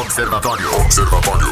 [0.00, 0.76] Observatório.
[0.82, 1.48] Observatório.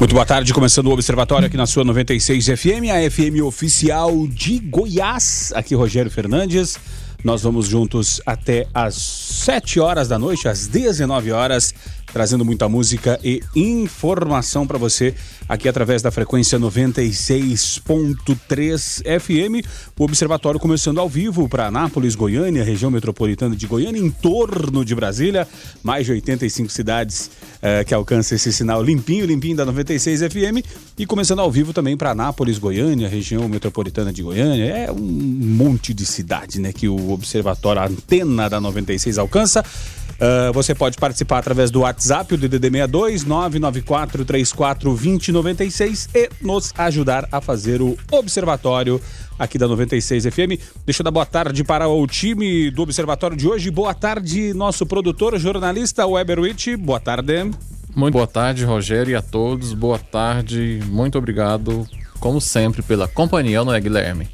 [0.00, 4.58] Muito boa tarde, começando o Observatório aqui na sua 96 FM, a FM oficial de
[4.58, 5.52] Goiás.
[5.54, 6.76] Aqui Rogério Fernandes.
[7.22, 11.72] Nós vamos juntos até às 7 horas da noite, às 19 horas,
[12.12, 15.14] trazendo muita música e informação para você
[15.48, 19.64] aqui através da frequência 96.3 FM.
[19.98, 24.94] O Observatório começando ao vivo para Anápolis, Goiânia, região metropolitana de Goiânia, em torno de
[24.94, 25.48] Brasília,
[25.82, 27.30] mais de 85 cidades
[27.62, 30.64] eh, que alcançam esse sinal limpinho, limpinho da 96 FM.
[30.98, 34.64] E começando ao vivo também para Anápolis, Goiânia, região metropolitana de Goiânia.
[34.64, 39.64] É um monte de cidade né, que o Observatório, a antena da 96 alcança.
[40.20, 46.74] Uh, você pode participar através do WhatsApp, o DDD 62 994 34 2096 e nos
[46.76, 49.00] ajudar a fazer o observatório
[49.38, 50.60] aqui da 96 FM.
[50.84, 53.70] Deixa eu dar boa tarde para o time do observatório de hoje.
[53.70, 56.76] Boa tarde, nosso produtor, jornalista Weber Witt.
[56.76, 57.50] Boa tarde.
[57.96, 59.72] Muito boa tarde, Rogério, e a todos.
[59.72, 61.88] Boa tarde, muito obrigado,
[62.20, 64.28] como sempre, pela companhia, não é, Guilherme?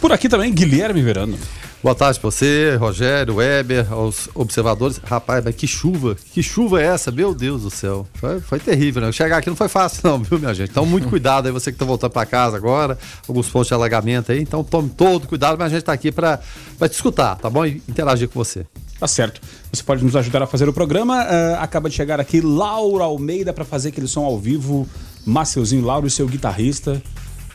[0.00, 1.38] Por aqui também, Guilherme Verano.
[1.82, 4.98] Boa tarde pra você, Rogério, Weber, aos observadores.
[4.98, 7.10] Rapaz, mas que chuva, que chuva é essa?
[7.10, 8.06] Meu Deus do céu.
[8.14, 9.10] Foi, foi terrível, né?
[9.10, 10.70] Chegar aqui não foi fácil, não, viu, minha gente?
[10.70, 14.30] Então, muito cuidado aí, você que tá voltando pra casa agora, alguns pontos de alagamento
[14.30, 14.40] aí.
[14.40, 16.38] Então, tome todo cuidado, mas a gente tá aqui pra
[16.82, 17.66] te escutar, tá bom?
[17.66, 18.64] E interagir com você.
[19.00, 19.40] Tá certo.
[19.72, 21.24] Você pode nos ajudar a fazer o programa.
[21.24, 24.88] Uh, acaba de chegar aqui Laura Almeida para fazer aquele som ao vivo.
[25.26, 27.02] Maceuzinho Lauro, seu guitarrista.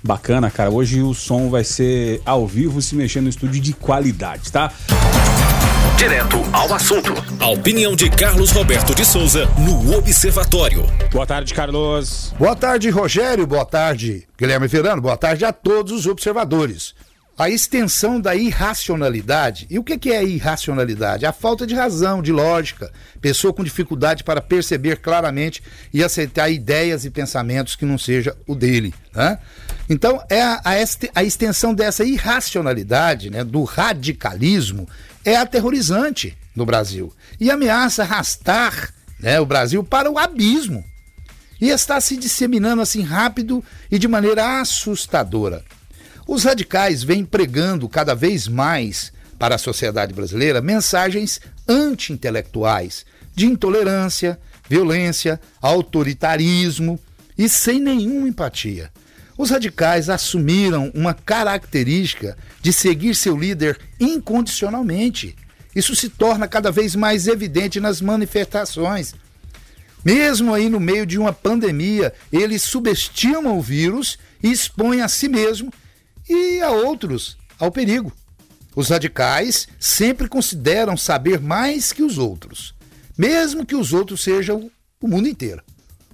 [0.04, 0.70] Bacana, cara.
[0.70, 4.72] Hoje o som vai ser ao vivo, se mexendo no estúdio de qualidade, tá?
[5.98, 7.12] Direto ao assunto.
[7.40, 10.86] A opinião de Carlos Roberto de Souza no Observatório.
[11.12, 12.36] Boa tarde, Carlos.
[12.38, 13.48] Boa tarde, Rogério.
[13.48, 15.02] Boa tarde, Guilherme Verano.
[15.02, 16.94] Boa tarde a todos os observadores.
[17.38, 19.68] A extensão da irracionalidade.
[19.70, 21.24] E o que é irracionalidade?
[21.24, 22.92] A falta de razão, de lógica.
[23.22, 25.62] Pessoa com dificuldade para perceber claramente
[25.94, 28.92] e aceitar ideias e pensamentos que não seja o dele.
[29.14, 29.38] Né?
[29.88, 30.62] Então, é a,
[31.14, 34.90] a, extensão dessa irracionalidade, né, do radicalismo,
[35.24, 37.14] é aterrorizante no Brasil.
[37.40, 40.84] E ameaça arrastar né, o Brasil para o abismo.
[41.62, 45.64] E está se disseminando assim rápido e de maneira assustadora.
[46.28, 54.38] Os radicais vêm pregando cada vez mais para a sociedade brasileira mensagens anti-intelectuais de intolerância,
[54.68, 57.00] violência, autoritarismo
[57.38, 58.92] e sem nenhuma empatia.
[59.38, 65.34] Os radicais assumiram uma característica de seguir seu líder incondicionalmente.
[65.74, 69.16] Isso se torna cada vez mais evidente nas manifestações.
[70.04, 75.30] Mesmo aí no meio de uma pandemia, eles subestimam o vírus e expõem a si
[75.30, 75.72] mesmo
[76.30, 78.12] e a outros ao perigo.
[78.76, 82.76] Os radicais sempre consideram saber mais que os outros,
[83.18, 84.70] mesmo que os outros sejam
[85.02, 85.64] o mundo inteiro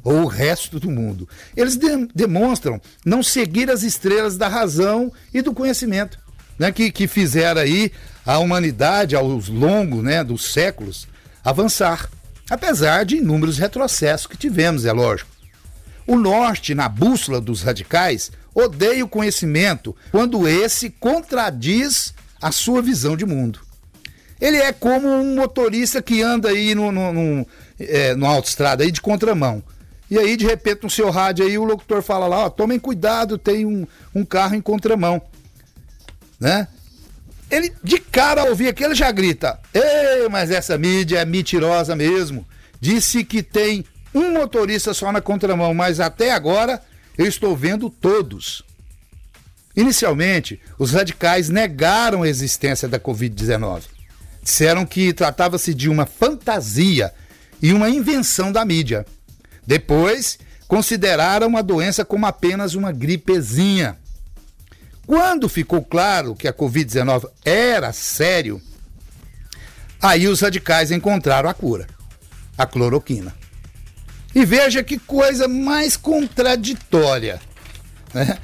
[0.03, 1.27] ou o resto do mundo.
[1.55, 6.19] Eles de demonstram não seguir as estrelas da razão e do conhecimento,
[6.59, 7.91] né, que, que fizeram aí
[8.25, 11.07] a humanidade ao longo né, dos séculos
[11.43, 12.09] avançar,
[12.49, 15.31] apesar de inúmeros retrocessos que tivemos, é lógico.
[16.05, 23.15] O norte, na bússola dos radicais, odeia o conhecimento quando esse contradiz a sua visão
[23.15, 23.59] de mundo.
[24.39, 27.47] Ele é como um motorista que anda aí no, no, no,
[27.79, 29.63] é, no autoestrada aí de contramão.
[30.11, 33.37] E aí, de repente, no seu rádio aí, o locutor fala lá, ó, tomem cuidado,
[33.37, 35.21] tem um, um carro em contramão.
[36.39, 36.67] Né?
[37.49, 42.45] Ele, de cara, ao ouvir aquilo, já grita, ei, mas essa mídia é mentirosa mesmo.
[42.81, 46.81] Disse que tem um motorista só na contramão, mas até agora
[47.17, 48.63] eu estou vendo todos.
[49.75, 53.83] Inicialmente, os radicais negaram a existência da Covid-19.
[54.41, 57.13] Disseram que tratava-se de uma fantasia
[57.61, 59.05] e uma invenção da mídia.
[59.65, 60.37] Depois,
[60.67, 63.97] consideraram a doença como apenas uma gripezinha.
[65.07, 68.61] Quando ficou claro que a Covid-19 era sério,
[70.01, 71.87] aí os radicais encontraram a cura:
[72.57, 73.42] a cloroquina.
[74.33, 77.39] E veja que coisa mais contraditória.
[78.13, 78.37] Né?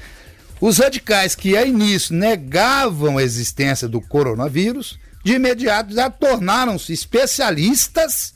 [0.61, 8.33] Os radicais que a início negavam a existência do coronavírus, de imediato já tornaram-se especialistas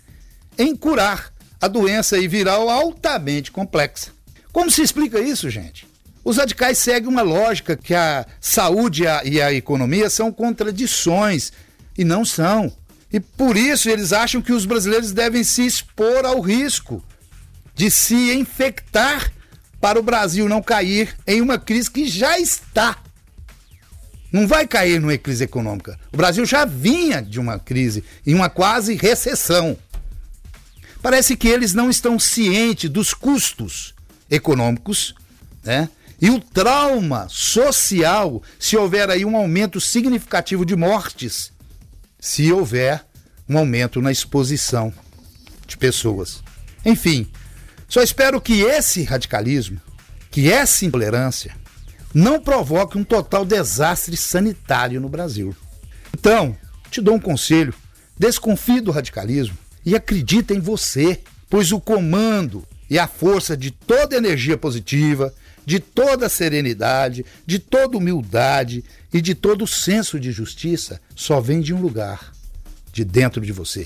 [0.58, 4.12] em curar a doença viral altamente complexa.
[4.52, 5.88] Como se explica isso, gente?
[6.24, 11.52] Os radicais seguem uma lógica que a saúde e a, e a economia são contradições
[11.98, 12.72] e não são.
[13.12, 17.04] E por isso eles acham que os brasileiros devem se expor ao risco
[17.76, 19.32] de se infectar
[19.82, 22.98] para o Brasil não cair em uma crise que já está
[24.32, 26.00] Não vai cair numa crise econômica.
[26.12, 29.78] O Brasil já vinha de uma crise, em uma quase recessão.
[31.04, 33.94] Parece que eles não estão cientes dos custos
[34.32, 35.14] econômicos,
[35.64, 35.90] né?
[36.20, 41.52] E o trauma social, se houver aí um aumento significativo de mortes,
[42.20, 43.06] se houver
[43.48, 44.94] um aumento na exposição
[45.68, 46.42] de pessoas.
[46.86, 47.30] Enfim,
[47.94, 49.80] só espero que esse radicalismo,
[50.32, 51.56] que essa intolerância,
[52.12, 55.56] não provoque um total desastre sanitário no Brasil.
[56.12, 56.58] Então,
[56.90, 57.72] te dou um conselho:
[58.18, 59.56] desconfie do radicalismo
[59.86, 65.32] e acredita em você, pois o comando e a força de toda energia positiva,
[65.64, 71.76] de toda serenidade, de toda humildade e de todo senso de justiça só vem de
[71.76, 72.34] um lugar,
[72.92, 73.86] de dentro de você.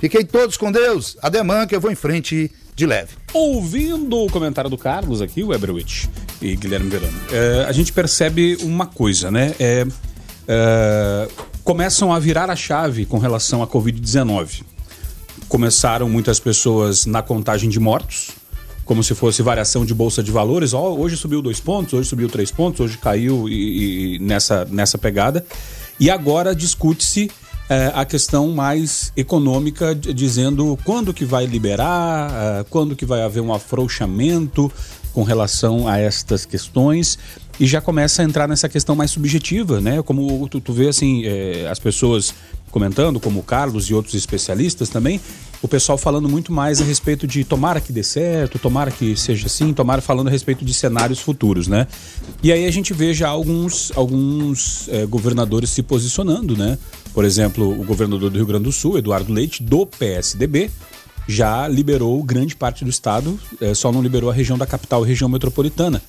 [0.00, 1.16] Fiquem todos com Deus.
[1.20, 3.10] Ademã que eu vou em frente de leve.
[3.34, 6.06] Ouvindo o comentário do Carlos aqui, o Eberwitch
[6.40, 9.52] e Guilherme Verano, é, a gente percebe uma coisa, né?
[9.58, 9.84] É,
[10.46, 11.28] é,
[11.64, 14.62] começam a virar a chave com relação à Covid-19.
[15.48, 18.30] Começaram muitas pessoas na contagem de mortos,
[18.84, 20.72] como se fosse variação de bolsa de valores.
[20.72, 24.96] Oh, hoje subiu dois pontos, hoje subiu três pontos, hoje caiu e, e nessa, nessa
[24.96, 25.44] pegada.
[25.98, 27.28] E agora discute-se
[27.68, 33.40] é, a questão mais econômica, dizendo quando que vai liberar, é, quando que vai haver
[33.40, 34.72] um afrouxamento
[35.12, 37.18] com relação a estas questões
[37.60, 40.00] e já começa a entrar nessa questão mais subjetiva, né?
[40.02, 42.32] Como tu, tu vê assim, é, as pessoas
[42.70, 45.20] comentando, como o Carlos e outros especialistas também,
[45.60, 49.46] o pessoal falando muito mais a respeito de tomara que dê certo, tomara que seja
[49.46, 51.86] assim, tomara falando a respeito de cenários futuros, né?
[52.42, 56.78] E aí a gente vê já alguns, alguns é, governadores se posicionando, né?
[57.18, 60.70] Por exemplo, o governador do Rio Grande do Sul, Eduardo Leite, do PSDB,
[61.26, 65.06] já liberou grande parte do estado, é, só não liberou a região da capital, a
[65.06, 66.00] região metropolitana.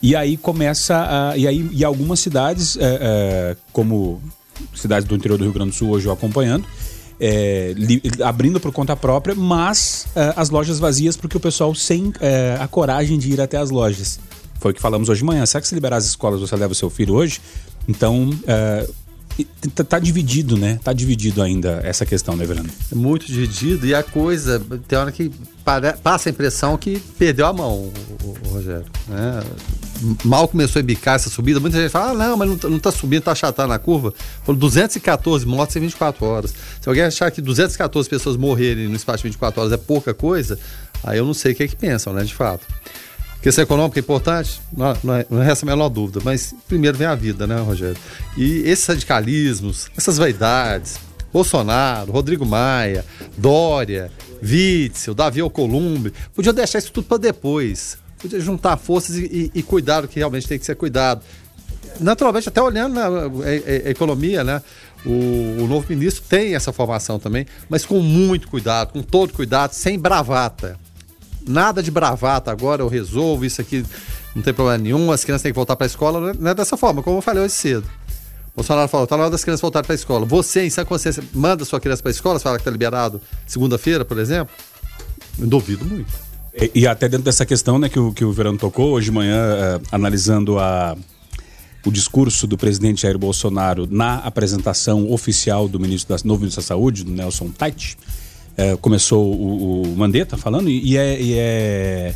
[0.00, 4.22] E aí começa a, e aí e algumas cidades, é, é, como
[4.74, 6.64] cidades do interior do Rio Grande do Sul hoje eu acompanhando,
[7.20, 10.06] é, li, abrindo por conta própria, mas
[10.36, 12.14] as lojas vazias porque o pessoal sem
[12.58, 14.18] a coragem de ir até as lojas.
[14.58, 15.44] Foi o que falamos hoje de manhã.
[15.44, 17.42] Será que se liberar as escolas você leva o seu filho hoje?
[17.86, 18.30] Então,
[19.74, 20.78] Tá, tá, dividido, né?
[20.82, 22.70] Tá dividido ainda essa questão, né, Verano?
[22.90, 25.30] É muito dividido e a coisa, tem hora que
[26.02, 27.92] passa a impressão que perdeu a mão,
[28.22, 28.86] o, o Rogério.
[29.08, 29.42] Né?
[30.24, 32.78] Mal começou a bicar essa subida, muita gente fala, ah, não, mas não, tá, não
[32.78, 34.14] tá subindo, tá achatando na curva.
[34.42, 36.54] Foram 214 mortes em 24 horas.
[36.80, 40.58] Se alguém achar que 214 pessoas morrerem no espaço de 24 horas é pouca coisa,
[41.04, 42.66] aí eu não sei o que é que pensam, né, de fato.
[43.46, 44.60] Questão econômica é importante?
[44.76, 47.96] Não, não, é, é essa a menor dúvida, mas primeiro vem a vida, né, Rogério?
[48.36, 50.98] E esses radicalismos, essas vaidades,
[51.32, 53.04] Bolsonaro, Rodrigo Maia,
[53.38, 54.10] Dória,
[54.42, 57.96] Witzel, Davi Alcolumbre, podiam deixar isso tudo para depois.
[58.18, 61.22] Podia juntar forças e, e, e, cuidar do que realmente tem que ser cuidado.
[62.00, 64.60] Naturalmente, até olhando na a, a, a economia, né?
[65.04, 69.70] O, o, novo ministro tem essa formação também, mas com muito cuidado, com todo cuidado,
[69.70, 70.76] sem bravata
[71.46, 73.84] nada de bravata agora, eu resolvo isso aqui,
[74.34, 76.76] não tem problema nenhum, as crianças têm que voltar para a escola, não é dessa
[76.76, 77.86] forma, como eu falei hoje cedo.
[78.52, 80.24] O Bolsonaro falou, tá na hora das crianças voltarem para a escola.
[80.24, 83.20] Você, em sã consciência, manda sua criança para a escola, você fala que está liberado
[83.46, 84.54] segunda-feira, por exemplo?
[85.38, 86.10] Eu duvido muito.
[86.54, 89.12] E, e, até dentro dessa questão né, que, o, que o Verano tocou, hoje de
[89.12, 90.96] manhã, uh, analisando a,
[91.84, 96.66] o discurso do presidente Jair Bolsonaro na apresentação oficial do ministro da, novo ministro da
[96.66, 97.98] Saúde, do Nelson Tait,
[98.56, 102.14] é, começou o, o, Mandetta falando, e, e, é, e, é,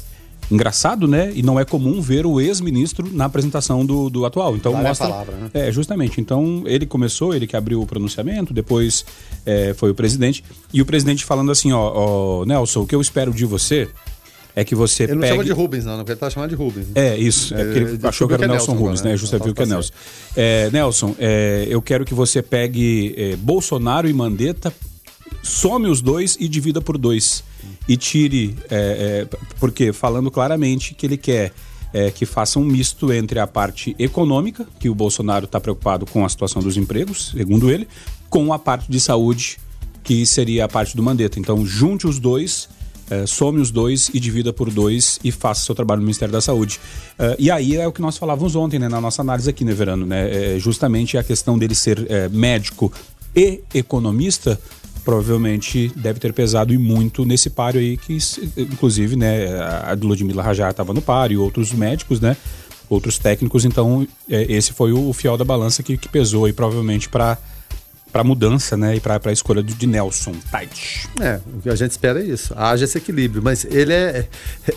[0.50, 1.31] engraçado, né?
[1.35, 4.57] E não é comum ver o ex-ministro na apresentação do, do atual.
[4.57, 5.07] Então vale mostra.
[5.07, 5.50] A palavra, né?
[5.53, 6.21] É, justamente.
[6.21, 9.05] Então ele começou, ele que abriu o pronunciamento, depois
[9.45, 10.43] é, foi o presidente.
[10.73, 13.88] E o presidente falando assim: ó, ó, Nelson, o que eu espero de você
[14.57, 15.33] é que você ele não pegue...
[15.33, 16.87] chama de Rubens, não, porque ele tá chamando de Rubens.
[16.88, 16.93] Né?
[16.95, 17.55] É, isso.
[17.55, 19.17] É porque ele, ele achou que era Nelson, Nelson Rubens, né?
[19.17, 19.93] Justo viu que é Nelson.
[20.37, 24.73] É, Nelson, é, eu quero que você pegue é, Bolsonaro e Mandetta
[25.42, 27.42] some os dois e divida por dois.
[27.88, 28.56] E tire.
[28.70, 31.52] É, é, porque falando claramente que ele quer
[31.92, 36.25] é, que faça um misto entre a parte econômica, que o Bolsonaro está preocupado com
[36.25, 37.88] a situação dos empregos, segundo ele,
[38.28, 39.59] com a parte de saúde,
[40.02, 41.38] que seria a parte do Mandetta.
[41.38, 42.68] Então, junte os dois.
[43.11, 46.40] É, some os dois e divida por dois e faça seu trabalho no Ministério da
[46.40, 46.78] Saúde.
[47.18, 49.73] É, e aí é o que nós falávamos ontem, né, na nossa análise aqui, né,
[49.73, 50.06] Verano?
[50.06, 52.92] Né, é justamente a questão dele ser é, médico
[53.35, 54.61] e economista
[55.11, 58.17] provavelmente deve ter pesado e muito nesse páreo aí, que
[58.57, 62.37] inclusive, né, a Ludmilla Rajar estava no páreo, e outros médicos, né,
[62.88, 67.09] outros técnicos, então é, esse foi o, fiel da balança que, que pesou aí provavelmente
[67.09, 67.37] para
[68.12, 68.97] para mudança, né?
[68.97, 71.09] E para a escolha de Nelson Tait.
[71.21, 72.52] É, o que a gente espera é isso.
[72.57, 74.26] Haja esse equilíbrio, mas ele é,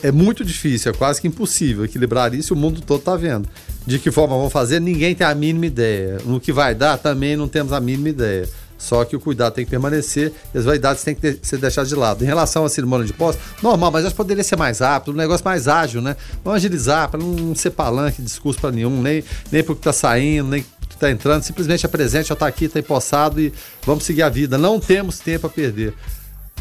[0.04, 3.50] é muito difícil, é quase que impossível equilibrar isso o mundo todo está vendo.
[3.88, 6.20] De que forma vão fazer, ninguém tem a mínima ideia.
[6.24, 8.48] No que vai dar, também não temos a mínima ideia.
[8.84, 11.96] Só que o cuidado tem que permanecer e as vaidades têm que ser deixadas de
[11.96, 12.22] lado.
[12.22, 15.18] Em relação à cerimônia de posse, normal, mas acho que poderia ser mais rápido, um
[15.18, 16.18] negócio mais ágil, né?
[16.44, 20.50] Vamos agilizar, para não ser palanque, discurso para nenhum, nem, nem para que está saindo,
[20.50, 23.54] nem que está entrando, simplesmente apresente, já está aqui, está empossado e
[23.86, 24.58] vamos seguir a vida.
[24.58, 25.94] Não temos tempo a perder.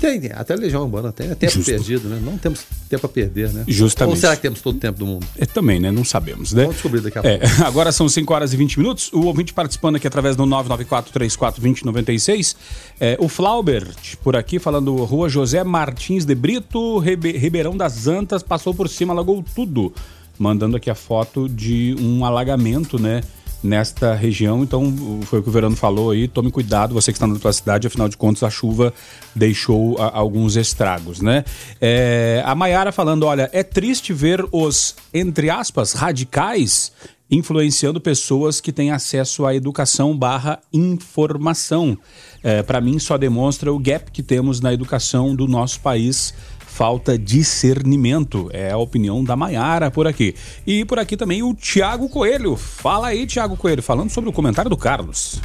[0.02, 1.70] Tem, até a Legião Urbana tem, é tempo Justo.
[1.70, 2.20] perdido, né?
[2.20, 3.62] Não temos tempo a perder, né?
[3.68, 4.16] Justamente.
[4.16, 5.24] Ou será que temos todo o tempo do mundo?
[5.38, 5.92] É, também, né?
[5.92, 6.62] Não sabemos, né?
[6.62, 7.54] Vamos descobrir daqui a é, pouco.
[7.62, 9.12] Agora são 5 horas e 20 minutos.
[9.12, 12.56] O ouvinte participando aqui através do 994-34-2096.
[12.98, 18.74] É, o Flaubert, por aqui, falando Rua José Martins de Brito, Ribeirão das Antas, passou
[18.74, 19.94] por cima, alagou tudo.
[20.36, 23.20] Mandando aqui a foto de um alagamento, né?
[23.62, 24.62] Nesta região.
[24.62, 26.26] Então, foi o que o Verano falou aí.
[26.26, 28.92] Tome cuidado, você que está na sua cidade, afinal de contas, a chuva
[29.34, 31.44] deixou a, alguns estragos, né?
[31.80, 36.92] É, a Maiara falando: olha, é triste ver os, entre aspas, radicais
[37.32, 41.96] influenciando pessoas que têm acesso à educação barra informação.
[42.42, 46.34] É, Para mim, só demonstra o gap que temos na educação do nosso país
[46.72, 48.48] falta discernimento.
[48.52, 50.34] É a opinião da Maiara por aqui.
[50.66, 52.56] E por aqui também o Tiago Coelho.
[52.56, 55.38] Fala aí, Tiago Coelho, falando sobre o comentário do Carlos.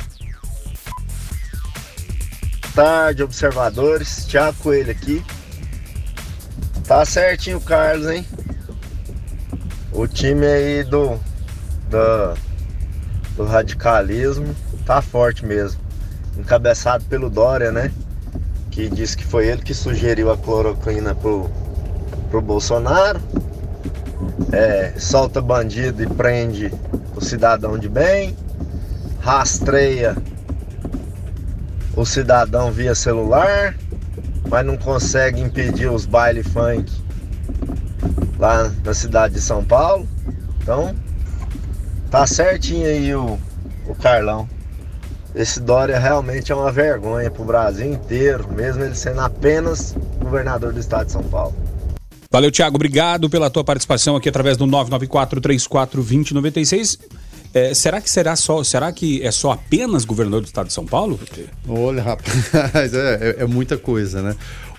[2.74, 4.26] Tarde, observadores.
[4.26, 5.22] Tiago Coelho aqui.
[6.88, 8.26] Tá certinho o Carlos, hein?
[9.92, 11.20] O time aí do,
[11.90, 12.38] do,
[13.36, 14.56] do radicalismo
[14.86, 15.82] tá forte mesmo.
[16.38, 17.92] Encabeçado pelo Dória, né?
[18.78, 21.50] Que disse que foi ele que sugeriu a cloroquina pro,
[22.30, 23.20] pro Bolsonaro.
[24.52, 26.72] É, solta bandido e prende
[27.16, 28.38] o cidadão de bem,
[29.20, 30.16] rastreia
[31.96, 33.76] o cidadão via celular,
[34.48, 36.92] mas não consegue impedir os baile funk
[38.38, 40.08] lá na cidade de São Paulo.
[40.62, 40.96] Então,
[42.12, 43.40] tá certinho aí o,
[43.88, 44.48] o Carlão.
[45.38, 50.74] Esse Dória realmente é uma vergonha para o Brasil inteiro, mesmo ele sendo apenas governador
[50.74, 51.56] do estado de São Paulo.
[52.32, 52.76] Valeu, Tiago.
[52.76, 56.98] Obrigado pela tua participação aqui através do 994-34-2096.
[57.54, 60.86] É, será que será só, será que é só apenas governador do estado de São
[60.86, 61.20] Paulo?
[61.68, 62.54] Olha, rapaz,
[62.94, 64.36] é, é, é muita coisa, né?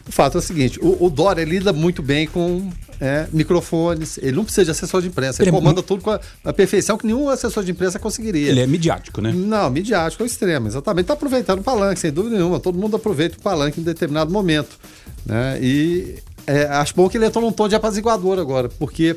[0.09, 4.33] O fato é o seguinte: o, o Dória lida muito bem com é, microfones, ele
[4.33, 6.97] não precisa de assessor de imprensa, ele, ele comanda é tudo com a, a, perfeição
[6.97, 8.49] que nenhum assessor de imprensa conseguiria.
[8.49, 9.33] Ele é midiático, né?
[9.33, 11.05] Não, midiático é o extremo, exatamente.
[11.05, 12.59] Está aproveitando o palanque, sem dúvida nenhuma.
[12.59, 14.79] Todo mundo aproveita o palanque em determinado momento.
[15.25, 15.59] Né?
[15.63, 19.17] E é, acho bom que ele entrou num tom de apaziguador agora, porque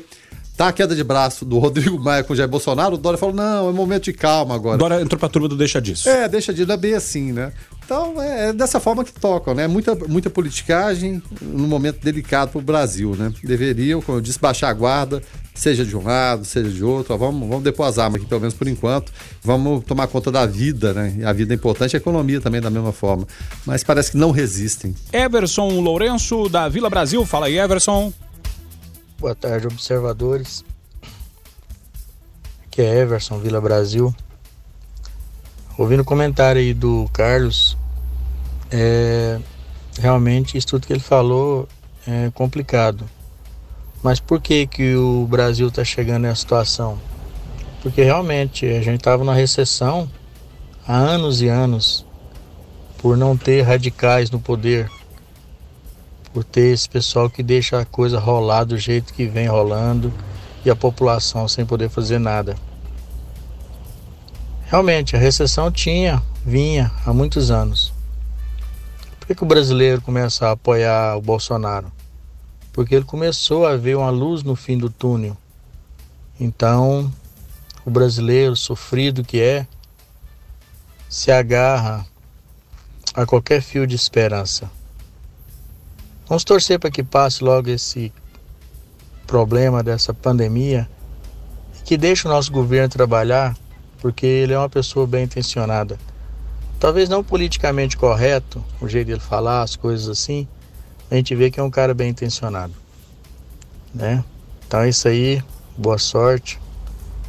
[0.62, 3.34] Tá a queda de braço do Rodrigo Maia com o Jair Bolsonaro, o Dória falou:
[3.34, 4.78] não, é momento de calma agora.
[4.78, 6.08] Dória entrou pra turma do deixa disso.
[6.08, 7.52] É, deixa disso, é bem assim, né?
[7.84, 9.66] Então é, é dessa forma que tocam, né?
[9.66, 13.32] Muita, muita politicagem num momento delicado para o Brasil, né?
[13.42, 15.20] Deveriam, como eu disse, baixar a guarda,
[15.52, 17.12] seja de um lado, seja de outro.
[17.12, 19.12] Ó, vamos, vamos depor as armas aqui, pelo menos por enquanto.
[19.42, 21.12] Vamos tomar conta da vida, né?
[21.18, 23.26] E a vida é importante, a economia também da mesma forma.
[23.66, 24.94] Mas parece que não resistem.
[25.12, 27.26] Everson Lourenço, da Vila Brasil.
[27.26, 28.12] Fala aí, Everson.
[29.22, 30.64] Boa tarde, observadores.
[32.66, 34.12] Aqui é Everson, Vila Brasil.
[35.78, 37.78] Ouvindo o comentário aí do Carlos,
[38.68, 39.38] é,
[39.96, 41.68] realmente isso tudo que ele falou
[42.04, 43.08] é complicado.
[44.02, 46.98] Mas por que, que o Brasil está chegando nessa situação?
[47.80, 50.10] Porque realmente a gente estava na recessão
[50.84, 52.04] há anos e anos
[52.98, 54.90] por não ter radicais no poder
[56.32, 60.12] por ter esse pessoal que deixa a coisa rolar do jeito que vem rolando
[60.64, 62.56] e a população sem poder fazer nada.
[64.64, 67.92] Realmente, a recessão tinha, vinha há muitos anos.
[69.20, 71.92] Por que, que o brasileiro começa a apoiar o Bolsonaro?
[72.72, 75.36] Porque ele começou a ver uma luz no fim do túnel.
[76.40, 77.12] Então,
[77.84, 79.66] o brasileiro, sofrido que é,
[81.08, 82.06] se agarra
[83.14, 84.70] a qualquer fio de esperança.
[86.32, 88.10] Vamos torcer para que passe logo esse
[89.26, 90.88] problema dessa pandemia
[91.78, 93.54] e que deixe o nosso governo trabalhar,
[94.00, 95.98] porque ele é uma pessoa bem intencionada.
[96.80, 100.48] Talvez não politicamente correto, o jeito dele falar, as coisas assim,
[101.10, 102.72] a gente vê que é um cara bem intencionado.
[103.94, 104.24] Né?
[104.66, 105.42] Então é isso aí,
[105.76, 106.58] boa sorte,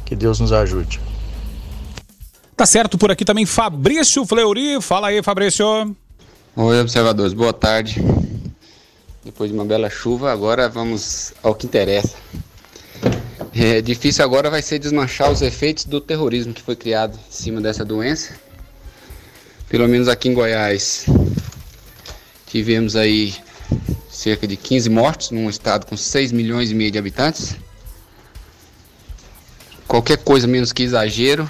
[0.06, 0.98] que Deus nos ajude.
[2.56, 4.80] Tá certo, por aqui também Fabrício Fleury.
[4.80, 5.94] Fala aí, Fabrício.
[6.56, 8.02] Oi, observadores, boa tarde.
[9.24, 12.14] Depois de uma bela chuva, agora vamos ao que interessa.
[13.54, 17.58] É difícil agora vai ser desmanchar os efeitos do terrorismo que foi criado em cima
[17.58, 18.34] dessa doença.
[19.66, 21.06] Pelo menos aqui em Goiás,
[22.46, 23.34] tivemos aí
[24.10, 27.56] cerca de 15 mortos num estado com 6 milhões e meio de habitantes.
[29.88, 31.48] Qualquer coisa menos que exagero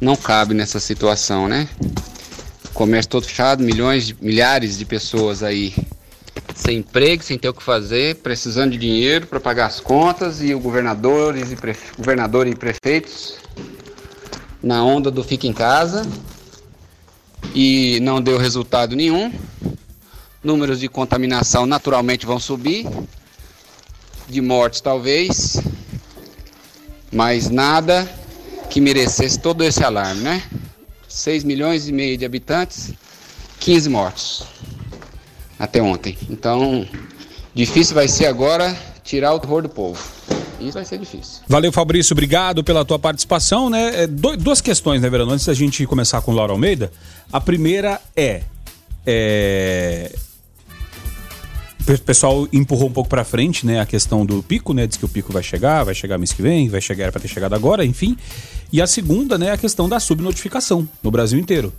[0.00, 1.68] não cabe nessa situação, né?
[2.74, 5.72] Comércio todo fechado, milhões, milhares de pessoas aí
[6.60, 10.54] sem emprego, sem ter o que fazer, precisando de dinheiro para pagar as contas e
[10.54, 11.96] o governadores e prefe...
[11.96, 13.36] governador e prefeitos
[14.62, 16.06] na onda do fica em casa
[17.54, 19.32] e não deu resultado nenhum.
[20.44, 22.86] Números de contaminação naturalmente vão subir,
[24.28, 25.60] de mortes talvez,
[27.10, 28.08] mas nada
[28.68, 30.42] que merecesse todo esse alarme, né?
[31.08, 32.92] 6 milhões e meio de habitantes,
[33.58, 34.59] 15 mortos
[35.60, 36.16] até ontem.
[36.30, 36.86] Então,
[37.54, 38.74] difícil vai ser agora
[39.04, 40.02] tirar o terror do povo.
[40.58, 41.42] Isso vai ser difícil.
[41.46, 42.14] Valeu, Fabrício.
[42.14, 44.04] Obrigado pela tua participação, né?
[44.04, 45.32] É, duas questões, né, Verano?
[45.32, 46.90] Antes da gente começar com Laura Almeida.
[47.30, 48.42] A primeira é,
[49.06, 50.12] é
[51.88, 55.04] o pessoal empurrou um pouco para frente, né, a questão do pico, né, diz que
[55.04, 57.84] o pico vai chegar, vai chegar mês que vem, vai chegar para ter chegado agora,
[57.84, 58.16] enfim.
[58.72, 61.72] E a segunda, né, a questão da subnotificação no Brasil inteiro.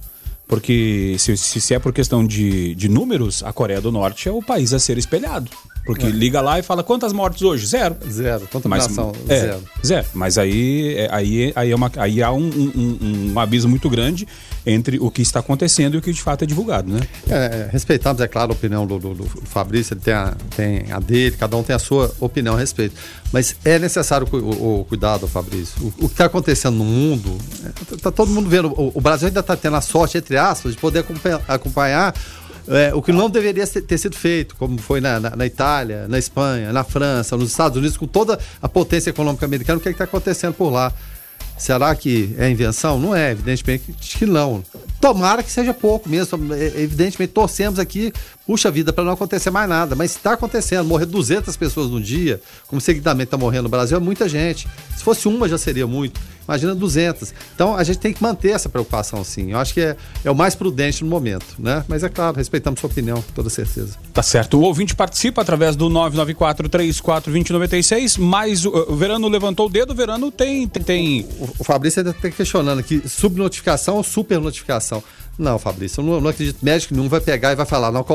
[0.52, 4.44] Porque se, se é por questão de, de números, a Coreia do Norte é o
[4.44, 5.50] país a ser espelhado.
[5.86, 6.10] Porque é.
[6.10, 7.66] liga lá e fala quantas mortes hoje?
[7.66, 7.96] Zero.
[8.10, 8.48] Zero.
[8.52, 9.64] Contaminação, Mas, é, zero.
[9.86, 10.08] Zero.
[10.14, 14.28] Mas aí, é, aí, aí, é uma, aí há um, um, um, abismo muito grande
[14.66, 17.02] entre o que está acontecendo e o que de fato é divulgado, né?
[17.28, 20.92] É, é respeitamos, é claro, a opinião do, do, do Fabrício, ele tem a, tem
[20.92, 22.96] a dele, cada um tem a sua opinião a respeito.
[23.32, 25.74] Mas é necessário o, o cuidado, Fabrício.
[25.82, 27.38] O, o que está acontecendo no mundo,
[27.92, 28.68] está é, todo mundo vendo.
[28.68, 31.04] O, o Brasil ainda está tendo a sorte, entre aspas, de poder
[31.48, 32.14] acompanhar
[32.68, 36.20] é, o que não deveria ter sido feito, como foi na, na, na, Itália, na
[36.20, 39.92] Espanha, na França, nos Estados Unidos, com toda a potência econômica americana, o que é
[39.92, 40.94] está acontecendo por lá?
[41.62, 43.00] Será que é invenção?
[43.00, 44.64] Não é, evidentemente que não.
[45.00, 46.52] Tomara que seja pouco mesmo.
[46.56, 48.12] É, evidentemente, torcemos aqui,
[48.48, 49.96] puxa vida, para não acontecer mais nada.
[49.96, 54.00] Mas está acontecendo, morrer 200 pessoas no dia, como seguidamente está morrendo no Brasil, é
[54.00, 54.68] muita gente.
[54.98, 56.20] Se fosse uma, já seria muito.
[56.48, 57.34] Imagina 200.
[57.56, 59.52] Então, a gente tem que manter essa preocupação, sim.
[59.52, 61.84] Eu acho que é, é o mais prudente no momento, né?
[61.88, 63.98] Mas é claro, respeitamos sua opinião, com toda certeza.
[64.14, 64.58] Tá certo.
[64.58, 70.32] O ouvinte participa através do 994-34-2096, mas o, o Verano levantou o dedo, o Verano
[70.32, 70.68] tem...
[70.68, 71.28] tem, tem...
[71.40, 75.04] O, o Fabrício ainda está questionando aqui, subnotificação ou supernotificação?
[75.38, 76.58] Não, Fabrício, eu não, não acredito.
[76.62, 78.06] Médico nenhum vai pegar e vai falar, não,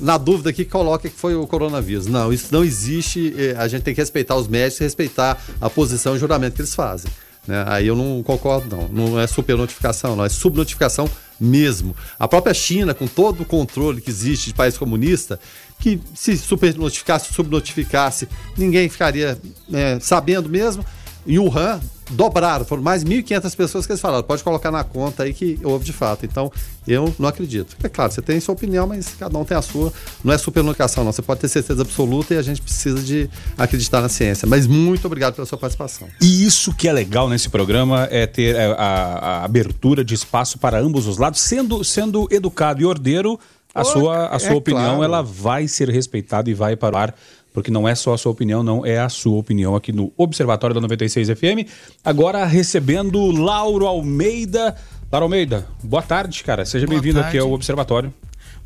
[0.00, 2.06] na dúvida aqui, coloque que foi o coronavírus.
[2.06, 3.34] Não, isso não existe.
[3.36, 6.60] Eh, a gente tem que respeitar os médicos e respeitar a posição e juramento que
[6.60, 7.10] eles fazem.
[7.48, 7.64] Né?
[7.66, 8.88] Aí eu não concordo, não.
[8.88, 10.24] Não é supernotificação, não.
[10.24, 11.96] É subnotificação mesmo.
[12.18, 15.40] A própria China, com todo o controle que existe de país comunista,
[15.78, 19.38] que se supernotificasse, subnotificasse, ninguém ficaria
[19.72, 20.84] é, sabendo mesmo.
[21.28, 21.78] Em Wuhan,
[22.10, 25.84] dobraram, foram mais 1.500 pessoas que eles falaram, pode colocar na conta aí que houve
[25.84, 26.24] de fato.
[26.24, 26.50] Então,
[26.86, 27.76] eu não acredito.
[27.82, 29.92] É claro, você tem sua opinião, mas cada um tem a sua.
[30.24, 31.12] Não é superlocação, não.
[31.12, 34.48] Você pode ter certeza absoluta e a gente precisa de acreditar na ciência.
[34.48, 36.08] Mas muito obrigado pela sua participação.
[36.20, 40.56] E isso que é legal nesse programa é ter a, a, a abertura de espaço
[40.56, 43.38] para ambos os lados, sendo, sendo educado e ordeiro,
[43.74, 45.04] a sua, a sua é opinião claro.
[45.04, 47.14] ela vai ser respeitada e vai para o ar
[47.58, 50.72] porque não é só a sua opinião, não é a sua opinião aqui no Observatório
[50.72, 51.68] da 96 FM.
[52.04, 54.76] Agora recebendo Lauro Almeida.
[55.10, 56.64] Lauro Almeida, boa tarde, cara.
[56.64, 58.14] Seja bem-vindo aqui ao Observatório.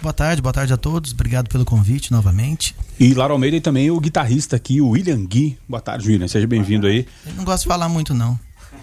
[0.02, 1.12] Boa tarde, boa tarde a todos.
[1.12, 2.76] Obrigado pelo convite novamente.
[3.00, 5.56] E Lauro Almeida e também o guitarrista aqui, o William Gui.
[5.66, 6.28] Boa tarde, William.
[6.28, 7.06] Seja bem-vindo aí.
[7.26, 8.38] Eu não gosto de falar muito, não.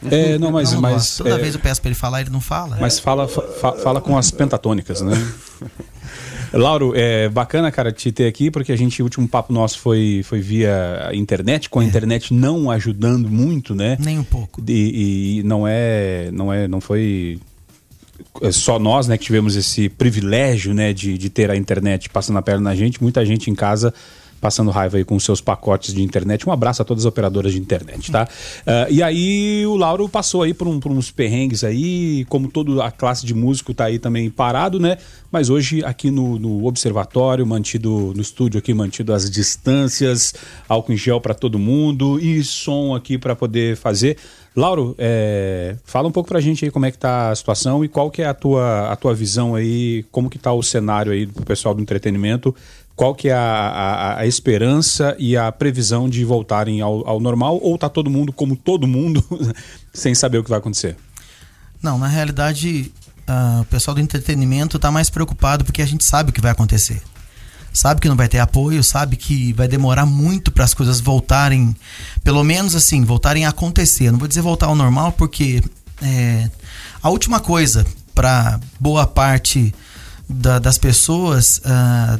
[0.09, 0.73] É, não, mas.
[0.73, 1.37] Não, mas Toda é...
[1.37, 2.77] vez eu peço para ele falar, ele não fala.
[2.81, 5.13] Mas fala, fa fala com as pentatônicas, né?
[6.53, 10.21] Lauro, é bacana, cara, te ter aqui, porque a gente, o último papo nosso foi,
[10.23, 11.87] foi via internet, com a é.
[11.87, 13.97] internet não ajudando muito, né?
[13.99, 14.61] Nem um pouco.
[14.67, 17.39] E, e não é, não é, não foi
[18.41, 22.37] é só nós, né, que tivemos esse privilégio, né, de, de ter a internet passando
[22.37, 23.01] a perna na gente.
[23.01, 23.93] Muita gente em casa
[24.39, 26.47] passando raiva aí com seus pacotes de internet.
[26.47, 28.27] Um abraço a todas as operadoras de internet, tá?
[28.61, 32.83] Uh, e aí o Lauro passou aí por, um, por, uns perrengues aí, como toda
[32.83, 34.97] a classe de músico tá aí também parado, né?
[35.31, 40.33] Mas hoje aqui no, no observatório, mantido no estúdio aqui, mantido as distâncias,
[40.67, 44.17] álcool em gel para todo mundo e som aqui para poder fazer.
[44.55, 47.87] Lauro, é, fala um pouco pra gente aí como é que tá a situação e
[47.87, 51.27] qual que é a tua, a tua visão aí, como que tá o cenário aí
[51.27, 52.53] pro pessoal do entretenimento
[52.99, 57.57] qual que é a, a, a, esperança e a previsão de voltarem ao, ao normal
[57.61, 59.23] ou tá todo mundo como todo mundo
[59.93, 60.97] sem saber o que vai acontecer?
[61.81, 66.31] Não, na realidade uh, o pessoal do entretenimento está mais preocupado porque a gente sabe
[66.31, 67.01] o que vai acontecer.
[67.71, 71.73] Sabe que não vai ter apoio, sabe que vai demorar muito para as coisas voltarem,
[72.21, 74.11] pelo menos assim, voltarem a acontecer.
[74.11, 75.63] Não vou dizer voltar ao normal porque
[76.01, 76.51] é,
[77.01, 79.73] a última coisa para boa parte
[80.27, 82.19] da- das pessoas ah,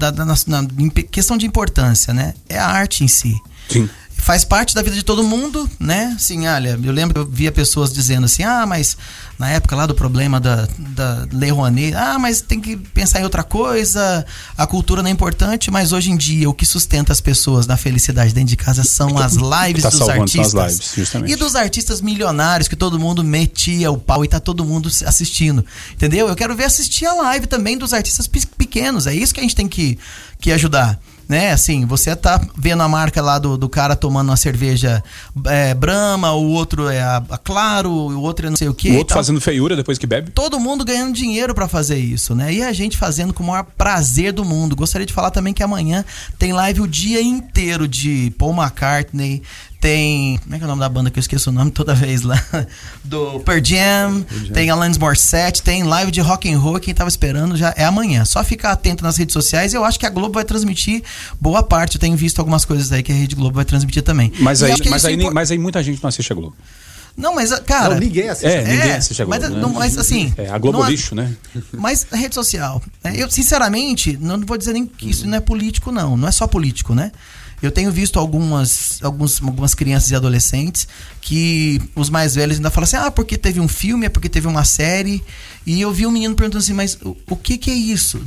[0.00, 0.62] da, da- na- na-
[1.10, 2.32] questão de importância, né?
[2.48, 3.34] É a arte em si.
[3.68, 3.88] Sim.
[4.22, 6.12] Faz parte da vida de todo mundo, né?
[6.14, 8.96] Assim, olha, eu lembro que eu via pessoas dizendo assim, ah, mas
[9.38, 13.24] na época lá do problema da, da Lei Rouanet, ah, mas tem que pensar em
[13.24, 14.24] outra coisa,
[14.56, 17.76] a cultura não é importante, mas hoje em dia o que sustenta as pessoas na
[17.76, 19.32] felicidade dentro de casa são as
[19.66, 20.52] lives Tá dos são as artistas.
[20.72, 21.32] lives, justamente.
[21.32, 25.64] E dos artistas milionários que todo mundo metia o pau e tá todo mundo assistindo.
[25.94, 26.28] Entendeu?
[26.28, 29.06] Eu quero ver assistir a live também dos artistas pe- pequenos.
[29.06, 29.98] É isso que a gente tem que,
[30.38, 31.00] que ajudar.
[31.30, 35.00] Né, assim, você tá vendo a marca lá do, do cara tomando uma cerveja
[35.46, 38.90] é, Brahma, o outro é a, a Claro, o outro é não sei o que.
[38.90, 40.32] o outro fazendo feiura depois que bebe.
[40.32, 42.52] Todo mundo ganhando dinheiro pra fazer isso, né?
[42.52, 44.74] E a gente fazendo com o maior prazer do mundo.
[44.74, 46.04] Gostaria de falar também que amanhã
[46.36, 49.40] tem live o dia inteiro de Paul McCartney,
[49.80, 50.38] tem.
[50.42, 52.22] Como é que é o nome da banda que eu esqueço o nome toda vez
[52.22, 52.40] lá?
[53.02, 56.78] Do Pearl Jam, tem Alanis Morissette, tem live de rock and roll.
[56.78, 58.24] Quem tava esperando já é amanhã.
[58.24, 59.72] Só ficar atento nas redes sociais.
[59.74, 61.02] Eu acho que a Globo vai transmitir
[61.40, 61.96] boa parte.
[61.96, 64.32] Eu tenho visto algumas coisas aí que a Rede Globo vai transmitir também.
[64.40, 66.54] Mas E aí, mas, aí, impor- mas aí muita gente não assiste a Globo.
[67.16, 67.94] Não, mas, cara.
[67.94, 68.46] Não, ninguém assiste.
[68.46, 69.40] É, ninguém É, assiste a Globo.
[69.42, 69.58] mas, né?
[69.60, 70.32] não, mas assim.
[70.38, 71.34] É, a Globo não lixo, né?
[71.72, 72.80] Mas a rede social.
[73.02, 73.12] né?
[73.16, 76.16] Eu, sinceramente, não vou dizer nem que isso não é político, não.
[76.16, 77.10] Não é só político, né?
[77.62, 80.88] Eu tenho visto algumas, alguns, algumas crianças e adolescentes
[81.20, 84.46] que os mais velhos ainda falam assim: ah, porque teve um filme, é porque teve
[84.46, 85.22] uma série.
[85.66, 88.20] E eu vi um menino perguntando assim: mas o, o que, que é isso?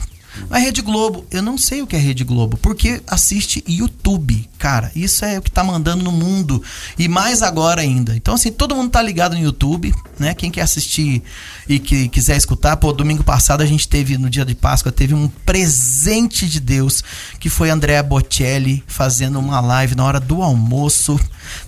[0.49, 4.89] A Rede Globo, eu não sei o que é Rede Globo, porque assiste YouTube, cara.
[4.95, 6.63] Isso é o que tá mandando no mundo.
[6.97, 8.15] E mais agora ainda.
[8.15, 10.33] Então, assim, todo mundo tá ligado no YouTube, né?
[10.33, 11.21] Quem quer assistir
[11.67, 15.13] e que quiser escutar, pô, domingo passado a gente teve, no dia de Páscoa, teve
[15.13, 17.03] um presente de Deus,
[17.41, 21.19] que foi Andrea Bocelli fazendo uma live na hora do almoço,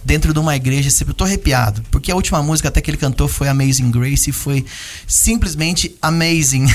[0.03, 0.89] dentro de uma igreja.
[1.05, 4.33] Eu tô arrepiado, porque a última música até que ele cantou foi Amazing Grace e
[4.33, 4.65] foi
[5.05, 6.65] simplesmente amazing.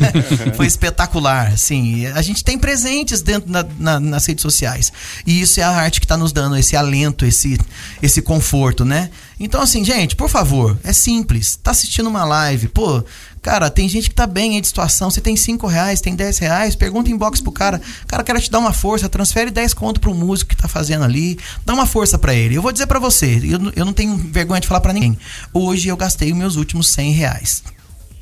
[0.56, 2.06] foi espetacular, assim.
[2.06, 4.90] A gente tem presentes dentro na- na- nas redes sociais.
[5.26, 7.58] E isso é a arte que está nos dando esse alento, esse,
[8.02, 9.10] esse conforto, né?
[9.38, 11.56] Então, assim, gente, por favor, é simples.
[11.56, 13.04] Tá assistindo uma live, pô,
[13.42, 15.10] cara, tem gente que tá bem aí de situação.
[15.10, 17.80] Você tem 5 reais, tem 10 reais, pergunta inbox pro cara.
[18.06, 21.38] Cara, quero te dar uma força, transfere 10 conto pro músico que tá fazendo ali.
[21.64, 22.54] Dá uma força para ele.
[22.54, 25.18] Eu vou dizer para você, eu, eu não tenho vergonha de falar para ninguém.
[25.52, 27.62] Hoje eu gastei os meus últimos 100 reais.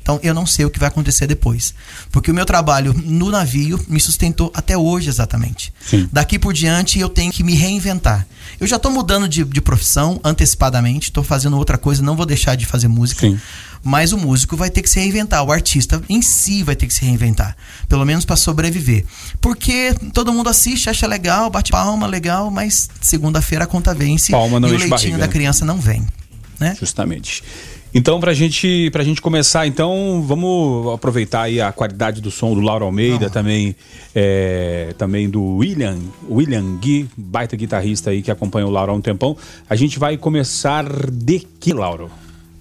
[0.05, 1.73] Então eu não sei o que vai acontecer depois.
[2.11, 5.73] Porque o meu trabalho no navio me sustentou até hoje exatamente.
[5.83, 6.07] Sim.
[6.11, 8.27] Daqui por diante eu tenho que me reinventar.
[8.59, 12.53] Eu já estou mudando de, de profissão antecipadamente, estou fazendo outra coisa, não vou deixar
[12.53, 13.21] de fazer música.
[13.21, 13.39] Sim.
[13.83, 16.93] Mas o músico vai ter que se reinventar, o artista em si vai ter que
[16.93, 17.57] se reinventar,
[17.89, 19.05] pelo menos para sobreviver.
[19.41, 24.59] Porque todo mundo assiste, acha legal, bate palma, legal, mas segunda-feira a conta vence Palma
[24.59, 25.31] não e o leitinho barriga, da né?
[25.33, 26.07] criança não vem,
[26.59, 26.75] né?
[26.79, 27.43] Justamente.
[27.97, 32.59] Então, pra gente, pra gente começar, então, vamos aproveitar aí a qualidade do som do
[32.59, 33.73] Lauro Almeida, também,
[34.13, 35.97] é, também do William,
[36.29, 39.37] William Gui, baita guitarrista aí que acompanha o Lauro há um tempão.
[39.69, 42.11] A gente vai começar de que, Lauro?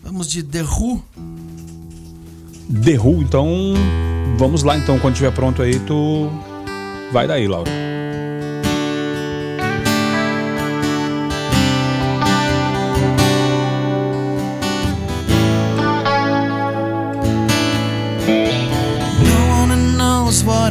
[0.04, 1.02] Vamos de The Who.
[2.84, 3.74] The Who, então,
[4.38, 6.30] vamos lá então, quando estiver pronto aí, tu
[7.12, 7.68] vai daí, Lauro.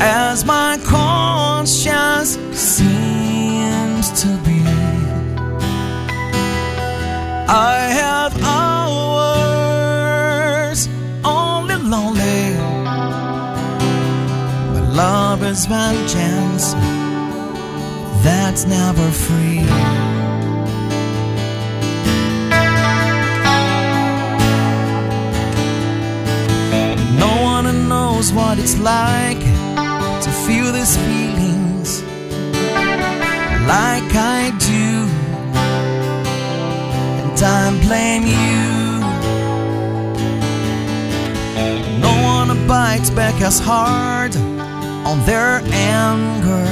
[0.00, 4.62] as my conscience seems to be.
[7.46, 9.68] I have hours
[11.22, 12.54] only lonely.
[14.72, 16.72] My love is my chance
[18.24, 19.66] that's never free.
[27.18, 29.59] No one knows what it's like
[30.50, 32.02] feel these feelings
[33.74, 34.90] like I do.
[37.20, 38.64] And I blame you.
[42.06, 44.34] No one bites back as hard
[45.10, 45.52] on their
[45.94, 46.70] anger.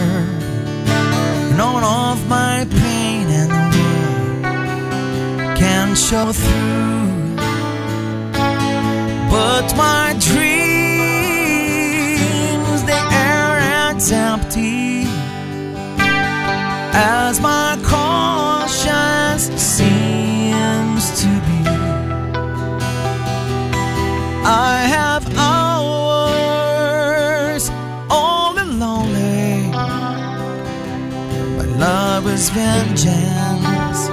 [1.61, 3.53] None of my pain and
[5.57, 7.37] can show through.
[9.31, 10.68] But my dreams,
[13.99, 15.03] as empty
[16.95, 21.63] as my conscience seems to be.
[24.47, 26.43] I have hours
[28.09, 29.73] only lonely.
[31.59, 34.09] My love is vengeance.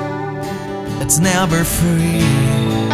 [1.04, 2.85] It's never free.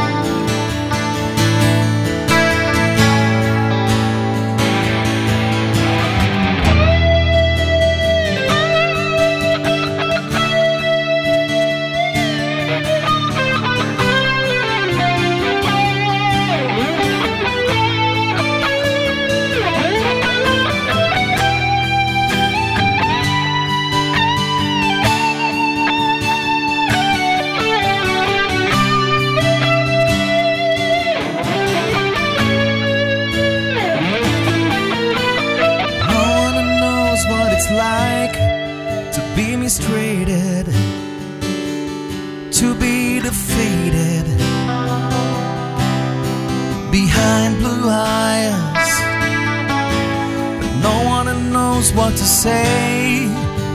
[51.96, 53.28] What to say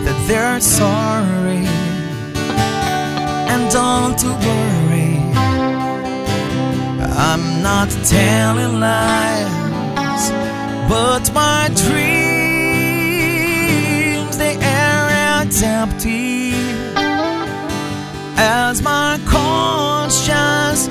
[0.05, 1.67] that they're sorry.
[3.53, 5.17] And don't to worry,
[7.29, 10.31] I'm not telling lies.
[10.89, 12.07] But my dreams,
[14.39, 15.09] they are
[15.43, 16.53] as empty
[18.39, 20.89] as my conscience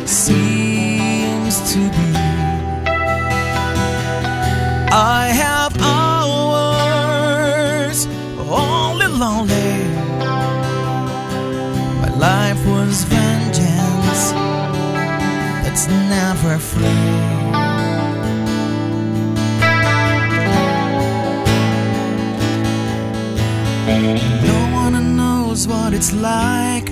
[25.95, 26.91] it's like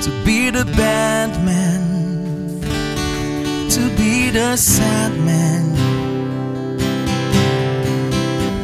[0.00, 2.60] to be the bad man,
[3.68, 5.74] to be the sad man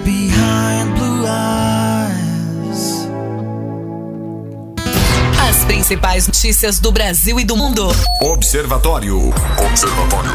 [0.04, 3.08] behind blue eyes.
[5.40, 7.88] As principais notícias do Brasil e do mundo.
[8.22, 9.18] Observatório.
[9.58, 10.30] Observatório.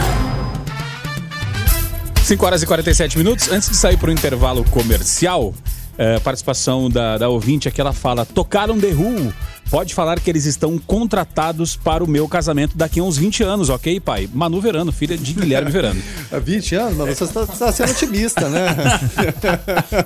[2.26, 3.50] 5 horas e 47 minutos.
[3.50, 5.54] Antes de sair para o intervalo comercial,
[6.00, 9.34] é, participação da, da ouvinte aqui, ela fala: tocaram The Who.
[9.70, 13.70] Pode falar que eles estão contratados para o meu casamento daqui a uns 20 anos,
[13.70, 14.28] ok, pai?
[14.34, 16.02] Manu Verano, filha de Guilherme Verano.
[16.34, 18.76] Há 20 anos, mas você está, está sendo otimista, né?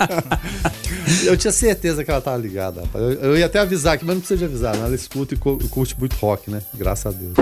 [1.25, 2.81] eu tinha certeza que ela estava ligada.
[2.81, 3.03] rapaz.
[3.05, 4.75] Eu, eu ia até avisar aqui, mas não precisa de avisar.
[4.75, 4.85] né?
[4.85, 6.61] Ela escuta e cu- curte muito rock, né?
[6.73, 7.33] Graças a Deus.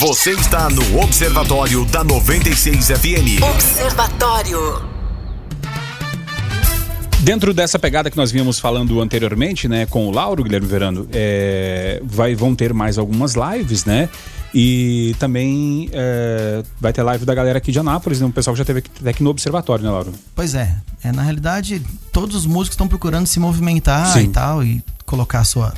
[0.00, 3.40] Você está no Observatório da 96 FM.
[3.54, 4.82] Observatório.
[7.26, 12.00] Dentro dessa pegada que nós vínhamos falando anteriormente, né, com o Lauro, Guilherme Verano, é,
[12.04, 14.08] vai, vão ter mais algumas lives, né?
[14.54, 18.26] E também é, vai ter live da galera aqui de Anápolis, né?
[18.28, 20.12] Um pessoal que já teve aqui, até aqui no Observatório, né, Lauro?
[20.36, 24.20] Pois é, é, na realidade, todos os músicos estão procurando se movimentar Sim.
[24.20, 25.74] e tal, e colocar a sua,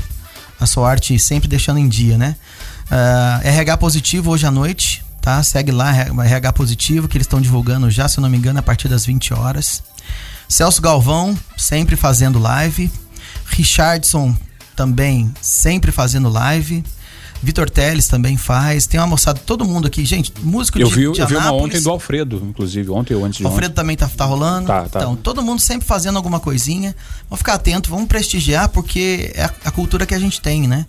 [0.60, 2.36] a sua arte sempre deixando em dia, né?
[2.90, 5.42] Ah, RH Positivo hoje à noite, tá?
[5.42, 8.62] Segue lá, RH Positivo, que eles estão divulgando já, se eu não me engano, a
[8.62, 9.82] partir das 20 horas.
[10.48, 12.90] Celso Galvão, sempre fazendo live.
[13.46, 14.34] Richardson
[14.74, 16.84] também sempre fazendo live.
[17.42, 18.86] Vitor Teles também faz.
[18.86, 20.04] Tem uma moçada, todo mundo aqui.
[20.04, 23.24] Gente, músico Eu de, vi, de eu vi uma ontem do Alfredo, inclusive, ontem ou
[23.24, 23.74] antes de Alfredo ontem.
[23.76, 24.66] também tá, tá rolando.
[24.66, 24.98] Tá, tá.
[24.98, 26.94] Então, todo mundo sempre fazendo alguma coisinha.
[27.28, 30.86] Vamos ficar atento, vamos prestigiar, porque é a, a cultura que a gente tem, né?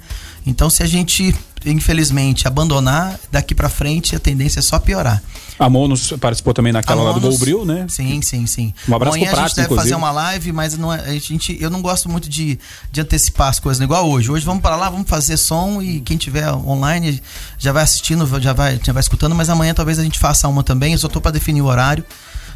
[0.50, 1.34] Então, se a gente,
[1.66, 5.22] infelizmente, abandonar, daqui pra frente a tendência é só piorar.
[5.58, 7.86] A Monos participou também naquela lá do Monos- Bolbril, né?
[7.90, 8.74] Sim, sim, sim.
[8.88, 9.90] Um abraço Amanhã pro a Prato, gente deve inclusive.
[9.92, 12.58] fazer uma live, mas não é- a gente, eu não gosto muito de,
[12.92, 13.86] de antecipar as coisas, né?
[13.86, 14.32] igual hoje.
[14.32, 17.22] Hoje vamos para lá, vamos fazer som e quem tiver online
[17.58, 20.64] já vai assistindo, já vai, já vai escutando, mas amanhã talvez a gente faça uma
[20.64, 20.94] também.
[20.94, 22.06] Eu só tô para definir o horário,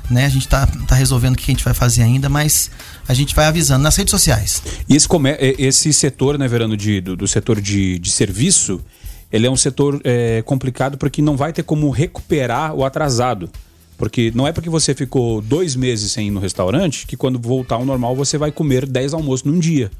[0.09, 0.25] né?
[0.25, 2.71] A gente tá, tá resolvendo o que a gente vai fazer ainda, mas
[3.07, 4.61] a gente vai avisando nas redes sociais.
[4.87, 5.07] E esse,
[5.57, 8.81] esse setor, né, Verano, de, do, do setor de, de serviço,
[9.31, 13.49] ele é um setor eh, complicado porque não vai ter como recuperar o atrasado.
[13.97, 17.75] Porque não é porque você ficou dois meses sem ir no restaurante que quando voltar
[17.75, 19.91] ao normal você vai comer 10 almoços num dia.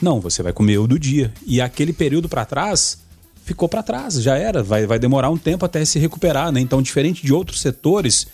[0.00, 1.32] Não, você vai comer o do dia.
[1.46, 2.98] E aquele período para trás
[3.44, 4.62] ficou para trás, já era.
[4.62, 6.60] Vai, vai demorar um tempo até se recuperar, né?
[6.60, 8.26] Então, diferente de outros setores,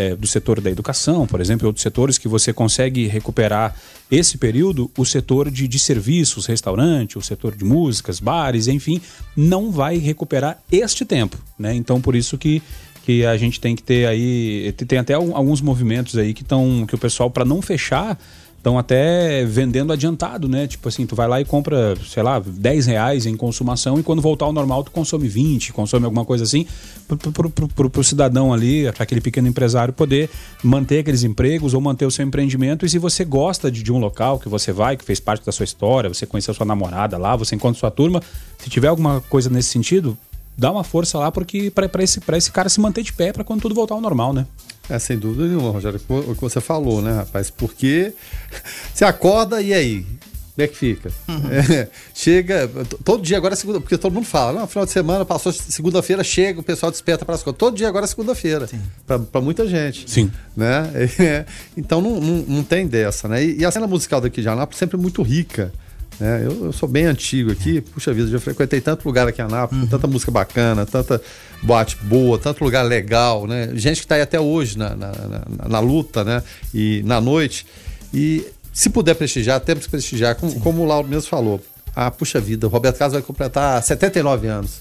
[0.00, 3.74] é, do setor da educação, por exemplo, outros setores que você consegue recuperar
[4.10, 9.00] esse período, o setor de, de serviços, restaurante, o setor de músicas, bares, enfim,
[9.36, 11.74] não vai recuperar este tempo, né?
[11.74, 12.62] Então, por isso que
[13.02, 16.94] que a gente tem que ter aí tem até alguns movimentos aí que estão que
[16.94, 18.18] o pessoal para não fechar
[18.60, 20.66] estão até vendendo adiantado, né?
[20.66, 24.20] Tipo assim, tu vai lá e compra, sei lá, 10 reais em consumação e quando
[24.20, 26.66] voltar ao normal tu consome 20, consome alguma coisa assim,
[27.08, 30.28] pro, pro cidadão ali, para aquele pequeno empresário poder
[30.62, 32.84] manter aqueles empregos ou manter o seu empreendimento.
[32.84, 35.52] E se você gosta de, de um local que você vai, que fez parte da
[35.52, 38.22] sua história, você conheceu sua namorada lá, você encontra sua turma,
[38.58, 40.18] se tiver alguma coisa nesse sentido,
[40.56, 43.62] dá uma força lá porque para esse, esse cara se manter de pé para quando
[43.62, 44.46] tudo voltar ao normal, né?
[44.90, 47.48] É, sem dúvida nenhuma, Rogério, o que você falou, né, rapaz?
[47.48, 48.12] Porque
[48.92, 50.06] você acorda e aí?
[50.54, 51.10] Como é que fica?
[51.28, 51.50] Uhum.
[51.50, 52.68] É, chega,
[53.04, 56.22] todo dia agora é segunda, porque todo mundo fala, não, final de semana passou segunda-feira,
[56.22, 57.56] chega, o pessoal desperta para as coisas.
[57.56, 58.68] Todo dia agora é segunda-feira,
[59.06, 60.10] para muita gente.
[60.10, 60.30] Sim.
[60.56, 60.90] Né?
[61.20, 61.44] É,
[61.76, 63.44] então não, não, não, tem dessa, né?
[63.44, 65.72] E, e, a cena musical daqui de Anápolis sempre muito rica.
[66.20, 66.44] Né?
[66.44, 69.84] Eu, eu, sou bem antigo aqui, puxa vida, já frequentei tanto lugar aqui em Anápolis,
[69.84, 69.88] uhum.
[69.88, 71.20] tanta música bacana, tanta
[71.62, 73.70] boate boa, tanto lugar legal, né?
[73.74, 76.42] Gente que está aí até hoje na, na, na, na, luta, né?
[76.74, 77.66] E na noite.
[78.12, 81.60] E se puder prestigiar, temos que prestigiar, como, como o Lauro mesmo falou.
[81.96, 84.80] Ah, puxa vida, o Roberto Carlos vai completar 79 anos.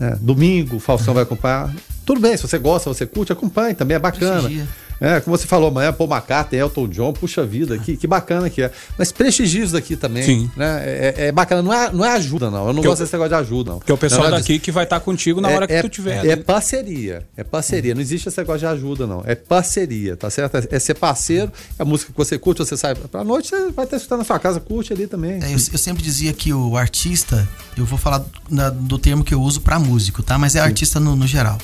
[0.00, 1.14] É, domingo, o Faustão uhum.
[1.14, 1.74] vai acompanhar.
[2.06, 4.42] Tudo bem, se você gosta, você curte, acompanhe, também é bacana.
[4.42, 4.68] Prestigia.
[5.02, 8.62] É, como você falou, amanhã Paul McCartney, Elton John, puxa vida, que, que bacana que
[8.62, 8.70] é.
[8.96, 10.22] Mas prestigia isso daqui também.
[10.22, 10.50] Sim.
[10.56, 10.82] Né?
[10.84, 12.68] É, é, bacana, não é, não é ajuda, não.
[12.68, 13.78] Eu não que gosto eu, desse negócio de ajuda, não.
[13.80, 15.72] Porque é o pessoal não, daqui que vai estar tá contigo na é, hora que
[15.72, 16.24] é, tu tiver.
[16.24, 17.26] É, parceria.
[17.36, 17.96] É parceria.
[17.96, 19.24] Não existe esse negócio de ajuda, não.
[19.26, 20.68] É parceria, tá certo?
[20.70, 23.84] É ser parceiro, é a música que você curte, você sai pra noite, você vai
[23.84, 25.42] estar escutando na sua casa, curte ali também.
[25.42, 29.34] É, eu, eu, sempre dizia que o artista, eu vou falar na, do termo que
[29.34, 30.38] eu uso para músico, tá?
[30.38, 30.66] Mas é Sim.
[30.66, 31.58] artista no, no geral.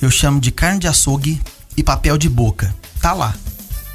[0.00, 1.40] Eu chamo de carne de açougue
[1.76, 3.34] e papel de boca tá lá.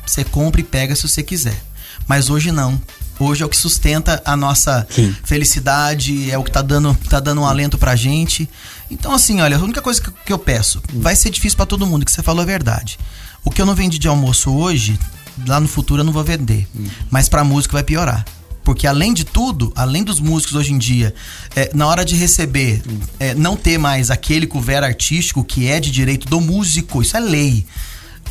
[0.05, 1.59] Você compra e pega se você quiser.
[2.07, 2.79] Mas hoje não.
[3.19, 5.13] Hoje é o que sustenta a nossa Sim.
[5.23, 8.49] felicidade, é o que tá dando, tá dando um alento pra gente.
[8.89, 11.01] Então, assim, olha, a única coisa que, que eu peço, hum.
[11.01, 12.97] vai ser difícil para todo mundo, que você falou a verdade.
[13.43, 14.97] O que eu não vendi de almoço hoje,
[15.45, 16.67] lá no futuro eu não vou vender.
[16.75, 16.87] Hum.
[17.11, 18.25] Mas pra música vai piorar.
[18.69, 21.11] Porque além de tudo, além dos músicos hoje em dia,
[21.55, 22.83] é, na hora de receber,
[23.19, 27.19] é, não ter mais aquele couvert artístico que é de direito do músico, isso é
[27.19, 27.65] lei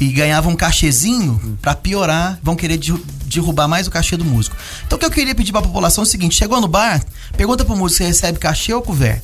[0.01, 2.79] e ganhava um cachezinho, para piorar, vão querer
[3.24, 4.57] derrubar mais o cachê do músico.
[4.87, 7.05] Então o que eu queria pedir pra população é o seguinte: chegou no bar,
[7.37, 9.20] pergunta pro músico se recebe cachê ou couvert.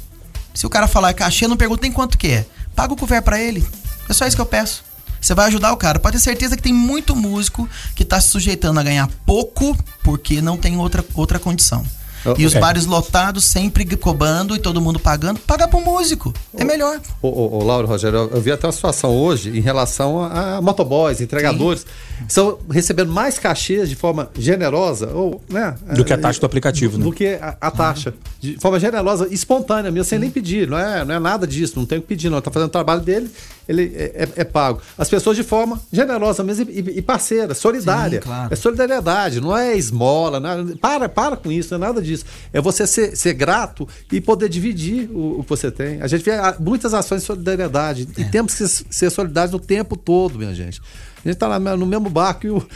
[0.52, 2.46] Se o cara falar cachê, não pergunta nem quanto que é.
[2.74, 3.64] Paga o couvert para ele.
[4.08, 4.82] É só isso que eu peço.
[5.24, 5.98] Você vai ajudar o cara.
[5.98, 10.42] Pode ter certeza que tem muito músico que tá se sujeitando a ganhar pouco porque
[10.42, 11.82] não tem outra, outra condição.
[12.26, 15.38] Oh, e os bares lotados, sempre cobrando e todo mundo pagando.
[15.40, 16.32] Paga pro músico.
[16.56, 17.00] É melhor.
[17.20, 20.62] Ô, ô, Lauro, Rogério, eu, eu vi até uma situação hoje em relação a, a
[20.62, 21.80] motoboys, entregadores.
[21.80, 22.24] Sim.
[22.26, 25.74] Estão recebendo mais cachês de forma generosa, ou, né?
[25.94, 27.04] Do que a taxa do aplicativo, do, né?
[27.04, 28.10] Do que a, a taxa.
[28.10, 28.16] Uhum.
[28.40, 30.68] De forma generosa, espontânea mesmo, sem nem pedir.
[30.68, 32.38] Não é, não é nada disso, não tem que pedir, não.
[32.38, 33.30] Está fazendo o trabalho dele,
[33.68, 34.80] ele é, é, é, pago.
[34.96, 38.20] As pessoas de forma generosa mesmo e, e parceira, solidária.
[38.20, 38.52] Sim, claro.
[38.52, 40.38] É solidariedade, não é esmola.
[40.40, 42.24] Não é, para, para com isso, não é nada disso.
[42.52, 46.00] É você ser, ser grato e poder dividir o, o que você tem.
[46.02, 48.20] A gente vê muitas ações de solidariedade é.
[48.20, 50.80] e temos que ser solidários o tempo todo, minha gente.
[51.24, 52.66] A gente tá lá no mesmo barco e, o,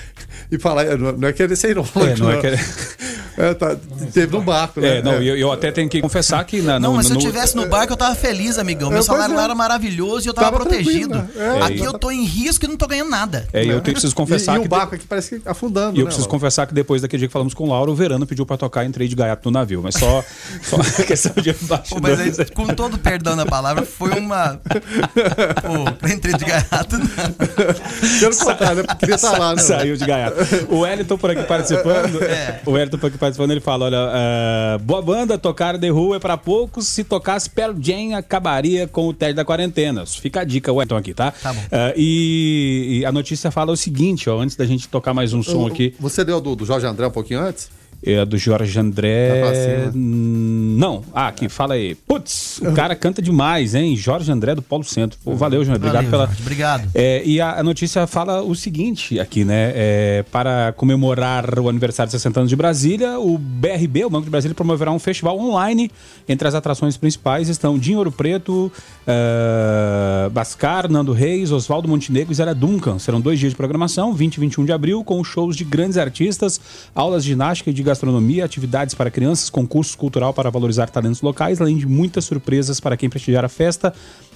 [0.50, 2.00] e falar, é, não é querer ser irônico.
[2.00, 2.58] É, não, não é querer.
[3.38, 3.76] É, tá,
[4.12, 4.98] teve no barco, né?
[4.98, 5.22] É, não, é.
[5.22, 6.60] Eu, eu, até tenho que confessar que.
[6.60, 8.90] Na, não, no, mas se eu tivesse no barco, eu tava feliz, amigão.
[8.90, 11.14] Meu salário lá era maravilhoso e eu tava, tava protegido.
[11.14, 11.28] Né?
[11.36, 13.46] É, aqui eu tô em risco e não tô ganhando nada.
[13.52, 14.48] É, eu tenho, preciso confessar.
[14.58, 15.96] E, e o barco aqui parece que afundando.
[15.96, 17.94] E eu né, preciso confessar que depois daquele dia que falamos com o Lauro, o
[17.94, 19.82] Verano pediu pra tocar entrei de gaiato no navio.
[19.82, 20.24] Mas só,
[20.62, 24.60] só questão de Pô, mas aí, com todo perdão da palavra, foi uma.
[25.62, 26.96] Pô, entrei de gaiato.
[28.18, 28.94] Pelo contrário, né?
[28.98, 29.62] Queria estar lá, né?
[29.62, 30.36] Saiu de gaiato.
[30.68, 32.18] O Wellington por aqui participando.
[32.28, 32.60] É.
[32.66, 36.18] O Wellington por aqui participando, ele fala: olha uh, boa banda, tocar The Who é
[36.18, 36.86] pra poucos.
[36.86, 40.04] Se tocasse Pearl Jam, acabaria com o teste da quarentena.
[40.04, 41.30] Fica a dica, Wellington, aqui, tá?
[41.30, 41.60] Tá bom.
[41.60, 45.42] Uh, e, e, a notícia fala o seguinte, ó, antes da gente tocar mais um
[45.42, 45.94] som aqui.
[45.98, 47.70] Você deu do, do Jorge André um pouquinho antes?
[48.00, 49.90] É do Jorge André.
[49.92, 51.02] Não.
[51.12, 51.96] Ah, aqui, fala aí.
[51.96, 53.96] Putz, o cara canta demais, hein?
[53.96, 55.18] Jorge André do Paulo Centro.
[55.24, 55.76] Pô, valeu, João.
[55.76, 56.26] Obrigado valeu, pela.
[56.26, 56.88] Jorge, obrigado.
[56.94, 59.72] É, e a, a, notícia fala o seguinte aqui, né?
[59.74, 64.30] É, para comemorar o aniversário de 60 anos de Brasília, o BRB, o Banco de
[64.30, 65.90] Brasília, promoverá um festival online.
[66.28, 68.70] Entre as atrações principais estão Dinho Ouro Preto,
[69.06, 72.98] uh, Bascar, Nando Reis, Oswaldo Montenegro e Zé Duncan.
[73.00, 76.60] Serão dois dias de programação, 20 e 21 de abril, com shows de grandes artistas,
[76.94, 81.60] aulas de ginástica e de gastronomia, atividades para crianças, concursos cultural para valorizar talentos locais,
[81.60, 83.92] além de muitas surpresas para quem prestigiar a festa.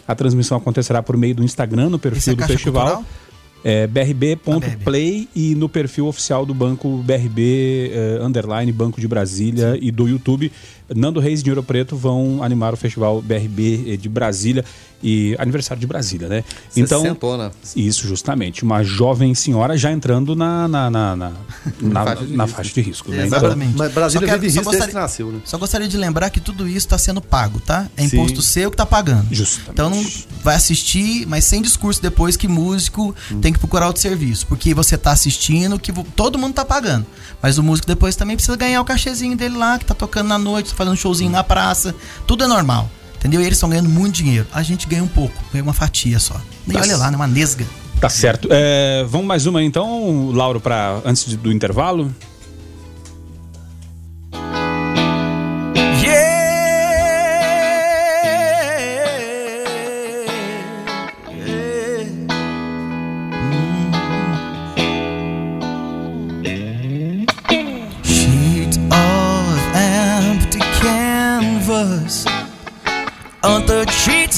[0.09, 2.96] A transmissão acontecerá por meio do Instagram, no perfil é do festival.
[2.96, 3.32] Cultural?
[3.64, 9.92] É brb.play e no perfil oficial do Banco BRB eh, Underline Banco de Brasília e
[9.92, 10.50] do YouTube.
[10.95, 14.64] Nando Reis e Dinheiro Preto vão animar o festival BRB de Brasília
[15.05, 16.45] e aniversário de Brasília, né?
[16.76, 17.51] Então, Sessentona.
[17.74, 21.32] isso justamente, uma jovem senhora já entrando na, na, na, na,
[21.82, 23.11] na- faixa de faixa de risco.
[23.11, 23.26] né?
[23.26, 23.76] Então, Exatamente.
[23.76, 25.40] Mas Brasília Só vive só risco desde gostaria- que nasceu, né?
[25.45, 27.88] Só gostaria de lembrar que tudo isso está sendo pago, tá?
[27.97, 28.16] É Sim.
[28.16, 29.26] imposto seu que tá pagando.
[29.34, 29.70] Justamente.
[29.72, 30.05] Então não
[30.45, 34.47] vai assistir, mas sem discurso depois que músico tem que procurar outro serviço.
[34.47, 37.05] Porque você tá assistindo, que todo mundo tá pagando.
[37.43, 40.38] Mas o músico depois também precisa ganhar o cachezinho dele lá, que tá tocando na
[40.38, 41.95] noite, fazendo um showzinho na praça.
[42.26, 42.91] Tudo é normal.
[43.16, 43.41] Entendeu?
[43.41, 44.47] E eles estão ganhando muito dinheiro.
[44.53, 46.41] A gente ganha um pouco, ganha uma fatia só.
[46.66, 47.16] E Tá olha lá, né?
[47.16, 47.64] Uma nesga.
[48.01, 48.49] Tá certo.
[48.51, 52.12] É, vamos mais uma então, Lauro, para antes do intervalo.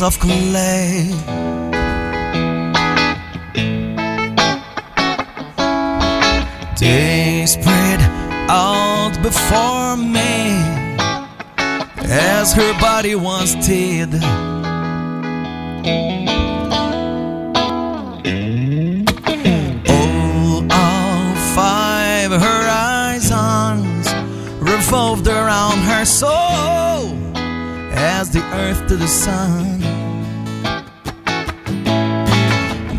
[0.02, 1.10] Under of clay.
[6.78, 8.00] They spread
[8.48, 10.58] out before me
[12.10, 14.10] as her body once did.
[19.88, 24.08] Oh, all five horizons
[24.60, 27.14] revolved around her soul
[27.96, 29.73] as the earth to the sun.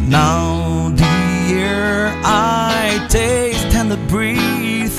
[0.07, 1.03] Now the
[1.49, 4.97] air I taste and the breathe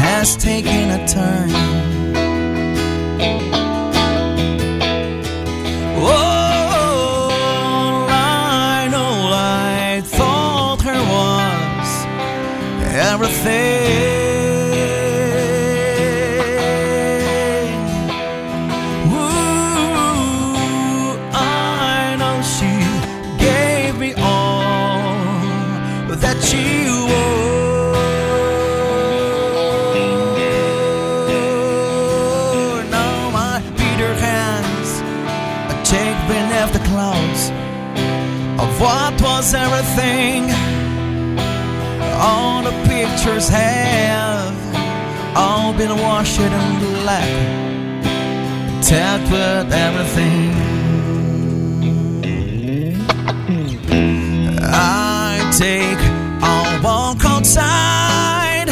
[0.00, 1.50] has taken a turn.
[6.00, 7.30] All
[8.08, 11.90] I know, I thought her was
[12.94, 13.73] everything.
[45.36, 46.50] All been washed in
[47.02, 47.28] black,
[48.82, 50.52] tapped with everything.
[54.62, 56.00] I take
[56.42, 58.68] a walk outside.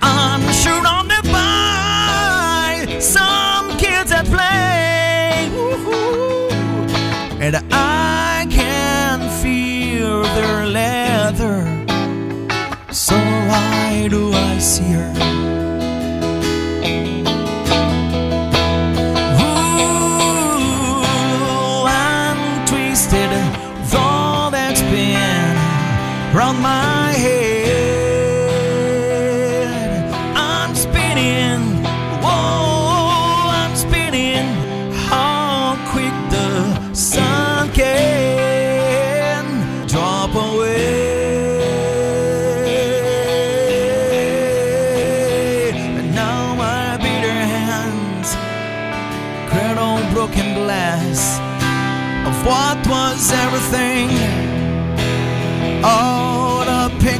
[0.00, 5.50] I'm sure on the by some kids at play.
[7.40, 11.64] And I can feel their leather.
[12.92, 15.27] So why do I see her?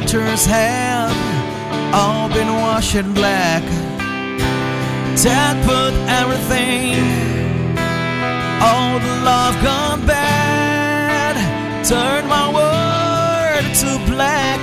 [0.09, 1.13] Pictures have
[1.93, 3.61] all been washed in black.
[5.21, 6.97] That put everything,
[8.59, 11.35] all the love gone bad.
[11.85, 14.59] Turned my world to black.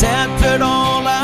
[0.00, 1.17] That put all I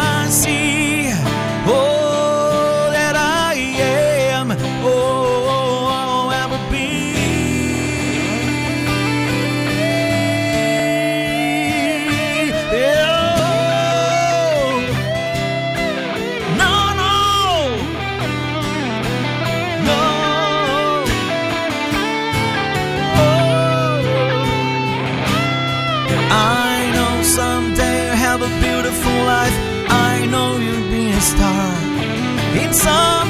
[32.75, 33.24] in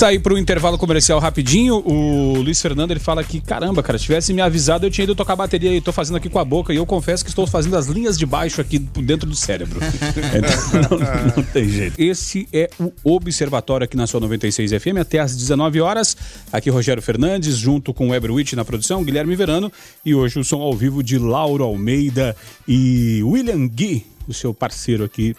[0.00, 4.04] sair para o intervalo comercial rapidinho, o Luiz Fernando ele fala que, caramba, cara, se
[4.04, 6.72] tivesse me avisado, eu tinha ido tocar bateria e tô fazendo aqui com a boca.
[6.72, 9.78] E eu confesso que estou fazendo as linhas de baixo aqui dentro do cérebro.
[10.30, 12.00] Então, não, não tem jeito.
[12.00, 16.16] Esse é o Observatório aqui na sua 96 FM até às 19 horas.
[16.52, 19.70] Aqui Rogério Fernandes, junto com o Weber Witt na produção, Guilherme Verano.
[20.04, 22.34] E hoje o som ao vivo de Lauro Almeida
[22.66, 25.34] e William Gui, o seu parceiro aqui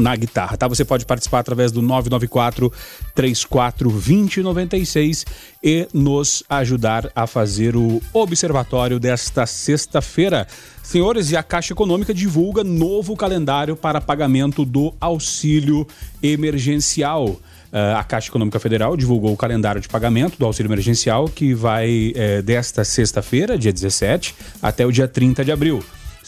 [0.00, 0.66] na guitarra, tá?
[0.66, 2.72] Você pode participar através do 994
[3.14, 5.26] 34 2096
[5.62, 10.46] e nos ajudar a fazer o observatório desta sexta-feira.
[10.82, 15.86] Senhores, e a Caixa Econômica divulga novo calendário para pagamento do auxílio
[16.22, 17.26] emergencial.
[17.72, 22.12] Uh, a Caixa Econômica Federal divulgou o calendário de pagamento do auxílio emergencial que vai
[22.16, 25.80] eh, desta sexta-feira, dia 17, até o dia 30 de abril.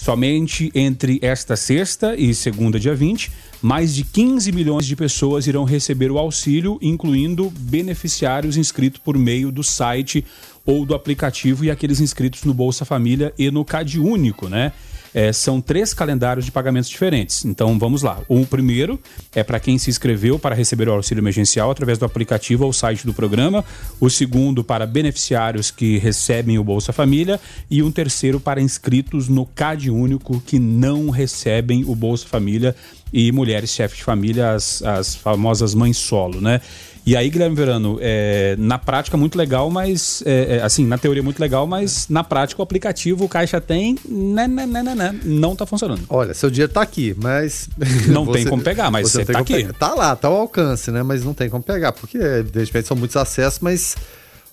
[0.03, 3.31] Somente entre esta sexta e segunda, dia 20,
[3.63, 9.53] mais de 15 milhões de pessoas irão receber o auxílio, incluindo beneficiários inscritos por meio
[9.53, 10.27] do site
[10.67, 14.73] ou do aplicativo e aqueles inscritos no Bolsa Família e no Cade Único, né?
[15.15, 17.45] É, são três calendários de pagamentos diferentes.
[17.45, 18.21] Então vamos lá.
[18.29, 18.99] O primeiro
[19.35, 23.07] é para quem se inscreveu para receber o auxílio emergencial através do aplicativo ou site
[23.07, 23.65] do programa.
[24.01, 27.39] O segundo para beneficiários que recebem o Bolsa Família.
[27.71, 32.75] E um terceiro para inscritos no CAD Único que não recebem o Bolsa Família
[33.13, 36.61] e mulheres chefes de família, as, as famosas mães solo, né?
[37.05, 41.23] E aí, Guilherme Verano, é, na prática muito legal, mas é, é, assim, na teoria
[41.23, 45.21] muito legal, mas na prática o aplicativo o Caixa tem, né, né, né, né, né,
[45.25, 46.03] não tá funcionando.
[46.09, 47.69] Olha, seu dinheiro tá aqui, mas.
[48.07, 49.55] Não tem como pegar, mas você, tá aqui.
[49.55, 49.73] Pegar.
[49.73, 51.03] Tá lá, tá ao alcance, né?
[51.03, 53.97] Mas não tem como pegar, porque de repente são muitos acessos, mas.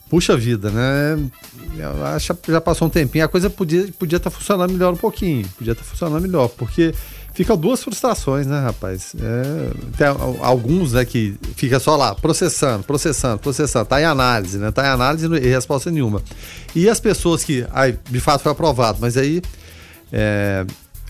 [0.10, 1.20] Puxa vida, né?
[1.78, 4.94] Eu acho que já passou um tempinho, a coisa podia estar podia tá funcionando melhor
[4.94, 5.48] um pouquinho.
[5.50, 6.96] Podia estar tá funcionando melhor, porque
[7.40, 9.16] fica duas frustrações, né, rapaz?
[9.18, 10.08] É, tem
[10.42, 14.72] alguns, né, que fica só lá, processando, processando, processando, tá em análise, né?
[14.72, 16.22] Tá em análise e resposta nenhuma.
[16.76, 19.42] E as pessoas que, aí, de fato foi aprovado, mas aí
[20.12, 20.66] é,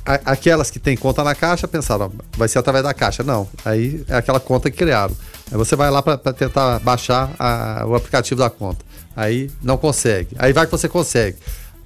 [0.05, 3.23] aquelas que têm conta na caixa pensaram, vai ser através da caixa.
[3.23, 5.15] Não, aí é aquela conta que criaram.
[5.51, 8.86] Aí você vai lá para tentar baixar a, o aplicativo da conta.
[9.15, 10.36] Aí não consegue.
[10.38, 11.38] Aí vai que você consegue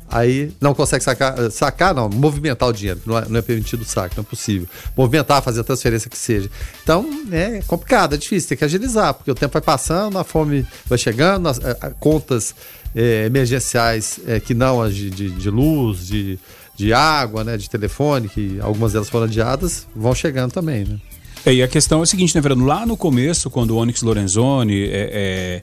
[0.10, 3.86] aí não consegue sacar, sacar não, movimentar o dinheiro, não é, não é permitido o
[3.86, 4.68] saque, não é possível.
[4.96, 6.50] Movimentar, fazer a transferência que seja.
[6.84, 10.66] Então, é complicado, é difícil, tem que agilizar, porque o tempo vai passando, a fome
[10.86, 11.60] vai chegando, as,
[12.00, 12.54] contas
[12.96, 16.40] é, emergenciais é, que não as de, de, de luz, de,
[16.76, 20.98] de água, né, de telefone, que algumas delas foram adiadas, vão chegando também, né?
[21.46, 22.66] É, e a questão é a seguinte, né, Verano?
[22.66, 25.62] Lá no começo, quando o Onyx Lorenzoni é, é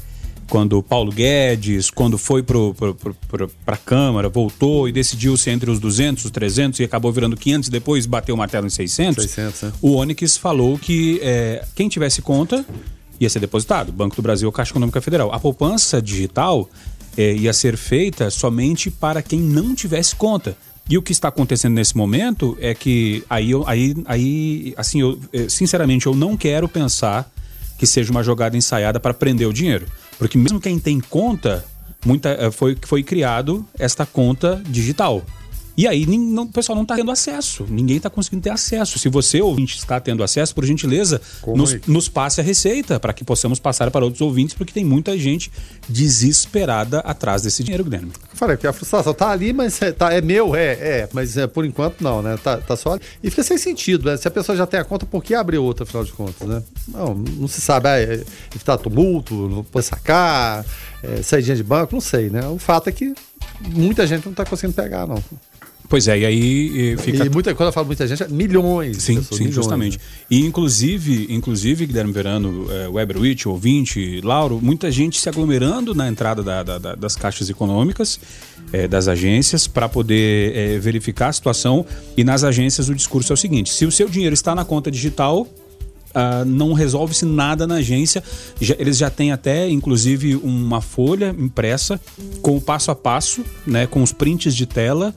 [0.50, 6.24] quando o Paulo Guedes, quando foi para a Câmara, voltou e decidiu-se entre os 200,
[6.24, 9.72] os 300 e acabou virando 500 e depois bateu o martelo em 600, 600 é.
[9.80, 12.66] o Onyx falou que é, quem tivesse conta
[13.20, 15.32] ia ser depositado, Banco do Brasil ou Caixa Econômica Federal.
[15.32, 16.68] A poupança digital
[17.16, 20.56] é, ia ser feita somente para quem não tivesse conta.
[20.88, 25.48] E o que está acontecendo nesse momento é que aí, aí, aí assim, eu, é,
[25.48, 27.30] sinceramente, eu não quero pensar
[27.78, 29.86] que seja uma jogada ensaiada para prender o dinheiro.
[30.20, 31.64] Porque mesmo quem tem conta,
[32.04, 35.24] muita, eh, foi, foi criado esta conta digital.
[35.80, 38.98] E aí não, o pessoal não está tendo acesso, ninguém está conseguindo ter acesso.
[38.98, 43.24] Se você, ouvinte, está tendo acesso, por gentileza, nos, nos, passe a receita para que
[43.24, 45.50] possamos passar para outros ouvintes, porque tem muita gente
[45.88, 48.12] desesperada atrás desse dinheiro, Guilherme.
[48.30, 51.38] Eu falei que a frustração está ali, mas é, tá, é meu, é, é, mas
[51.38, 52.36] é, por enquanto não, né?
[52.36, 53.02] Tá, tá só ali.
[53.22, 54.18] E fica sem sentido, né?
[54.18, 56.62] Se a pessoa já tem a conta, por que abrir outra, afinal de contas, né?
[56.88, 58.22] Não, não se sabe, ah, é,
[58.54, 60.62] evitar tumulto, não pode sacar,
[61.02, 62.46] é, saidinha de banco, não sei, né?
[62.48, 63.14] O fato é que
[63.66, 65.24] muita gente não está conseguindo pegar, não.
[65.90, 67.26] Pois é, e aí fica.
[67.26, 69.02] E muita, quando eu falo muita gente, é milhões.
[69.02, 69.98] Sim, pessoas, sim, milhões, justamente.
[69.98, 70.04] Né?
[70.30, 76.06] E inclusive, inclusive, Guilherme Verano, é, Weber Witt, ouvinte, Lauro, muita gente se aglomerando na
[76.06, 78.20] entrada da, da, da, das caixas econômicas,
[78.72, 81.84] é, das agências, para poder é, verificar a situação.
[82.16, 84.92] E nas agências o discurso é o seguinte: se o seu dinheiro está na conta
[84.92, 85.44] digital,
[86.10, 88.20] Uh, não resolve-se nada na agência.
[88.60, 92.00] Já, eles já têm até, inclusive, uma folha impressa
[92.42, 95.14] com o passo a passo, né, com os prints de tela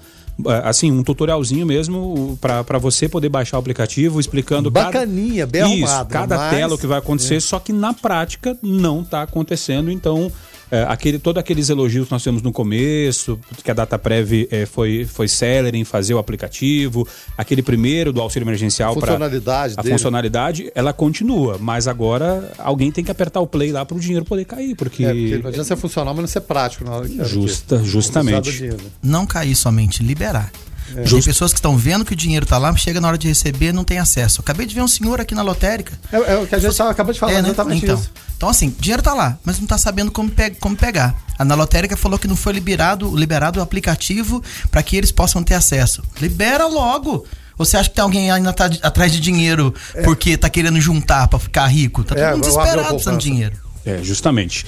[0.63, 5.85] assim, um tutorialzinho mesmo para você poder baixar o aplicativo, explicando Bacaninha, cada, bem isso,
[5.85, 6.09] arrumado.
[6.09, 6.55] Cada mas...
[6.55, 7.39] tela o que vai acontecer, é.
[7.39, 10.31] só que na prática não está acontecendo, então
[10.73, 15.05] é, aquele, todos aqueles elogios que nós temos no começo, que a DataPrev é, foi,
[15.05, 17.07] foi célere em fazer o aplicativo,
[17.37, 23.03] aquele primeiro do auxílio emergencial para funcionalidade a funcionalidade, ela continua, mas agora alguém tem
[23.03, 25.05] que apertar o play lá para o dinheiro poder cair, porque...
[25.05, 28.71] É, porque não adianta ser funcional, mas não ser prático na hora que Justa, justamente.
[29.03, 30.51] Não cair somente, liberar.
[30.95, 31.25] Tem Justo.
[31.29, 33.83] pessoas que estão vendo que o dinheiro tá lá, chega na hora de receber não
[33.83, 34.39] tem acesso.
[34.39, 35.93] Eu acabei de ver um senhor aqui na lotérica.
[36.11, 37.49] É, é o que a gente acabou de falar, É, né?
[37.49, 38.11] exatamente então, isso.
[38.37, 41.15] Então, assim, dinheiro tá lá, mas não tá sabendo como, pe- como pegar.
[41.39, 45.41] A na lotérica falou que não foi liberado, liberado o aplicativo para que eles possam
[45.43, 46.03] ter acesso.
[46.21, 47.25] Libera logo!
[47.57, 49.73] Ou você acha que tem alguém ainda tá atrás de dinheiro
[50.03, 52.03] porque tá querendo juntar para ficar rico?
[52.03, 53.55] Tá todo É, mundo desesperado precisando de dinheiro.
[53.85, 54.65] É, justamente.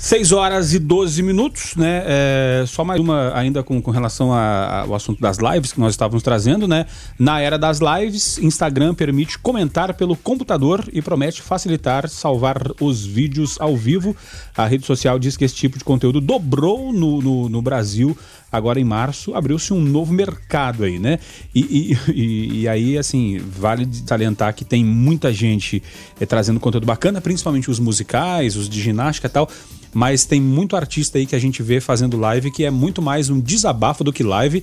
[0.00, 2.02] 6 horas e 12 minutos, né?
[2.06, 6.22] É, só mais uma ainda com, com relação ao assunto das lives que nós estávamos
[6.22, 6.86] trazendo, né?
[7.18, 13.60] Na era das lives, Instagram permite comentar pelo computador e promete facilitar salvar os vídeos
[13.60, 14.16] ao vivo.
[14.56, 18.16] A rede social diz que esse tipo de conteúdo dobrou no, no, no Brasil.
[18.52, 21.18] Agora em março abriu-se um novo mercado aí, né?
[21.54, 25.82] E, e- e- aí, assim, vale salientar que tem muita gente
[26.20, 29.48] eh, trazendo conteúdo bacana, principalmente os musicais, os de ginástica e tal.
[29.92, 33.28] Mas tem muito artista aí que a gente vê fazendo live que é muito mais
[33.28, 34.62] um desabafo do que live.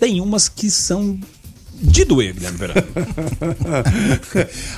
[0.00, 1.18] Tem umas que são
[1.80, 2.82] de doer, Guilherme Verano.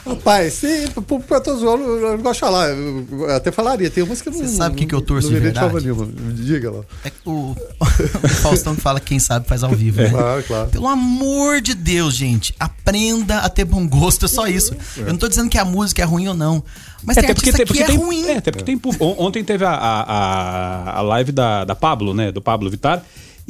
[0.06, 2.68] Rapaz, sim, pro- pro- eu tô zoando, eu não gosto de falar.
[2.70, 4.40] Eu até falaria, tem umas que eu não.
[4.40, 5.74] Você sabe o que que eu torço de verdade?
[5.82, 6.08] nenhuma.
[6.34, 6.82] Diga lá.
[7.04, 10.08] É o, o Faustão que fala que quem sabe faz ao vivo, né?
[10.10, 10.68] Claro, claro.
[10.70, 14.74] Pelo amor de Deus, gente, aprenda a ter bom gosto, é só isso.
[14.96, 16.62] Eu não tô dizendo que a música é ruim ou não,
[17.02, 18.24] mas tem artista tem- que é tem, ruim.
[18.26, 22.32] É, até porque tem Ontem teve a, a, a- a live da, da Pablo, né?
[22.32, 23.02] Do Pablo Vittar.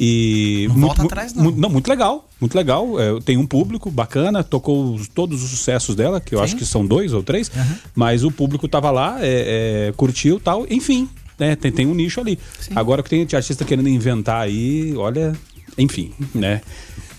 [0.03, 1.43] E Não muito, volta atrás, não.
[1.43, 2.99] mu- não, muito legal, muito legal.
[2.99, 6.65] É, tem um público bacana, tocou os- todos os sucessos dela, que eu acho que
[6.65, 7.51] são dois ou três,
[7.93, 11.55] mas o público tava lá, é, é, curtiu tal, enfim, né?
[11.55, 12.39] Tem, tem um nicho ali.
[12.75, 15.33] Agora o que tem artista querendo inventar aí, olha,
[15.77, 16.61] enfim, né?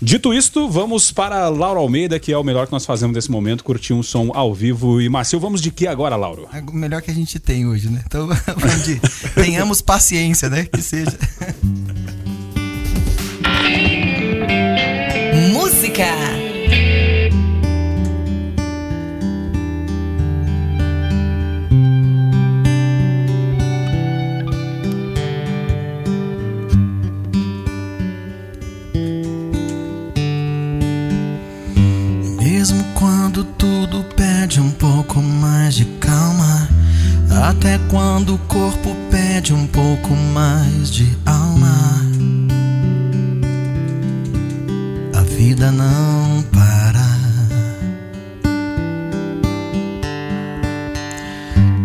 [0.01, 3.63] Dito isto, vamos para Laura Almeida, que é o melhor que nós fazemos nesse momento,
[3.63, 5.39] curtir um som ao vivo e macio.
[5.39, 6.49] Vamos de que agora, Lauro?
[6.51, 8.03] É o melhor que a gente tem hoje, né?
[8.05, 8.27] Então,
[8.57, 8.99] vamos de,
[9.35, 10.65] tenhamos paciência, né?
[10.65, 11.17] Que seja.
[15.93, 16.33] Música.
[32.41, 36.67] Mesmo quando tudo pede um pouco mais de calma,
[37.47, 42.12] até quando o corpo pede um pouco mais de alma,
[45.45, 47.05] vida não para.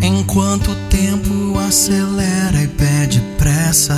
[0.01, 3.97] Enquanto o tempo acelera e pede pressa,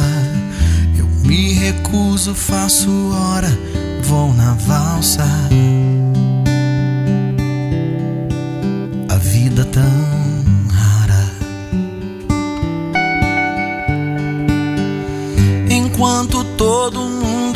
[0.96, 3.52] eu me recuso, faço hora,
[4.04, 5.28] vou na valsa.
[9.10, 9.82] A vida tão
[10.72, 11.26] rara.
[15.68, 17.19] Enquanto todo mundo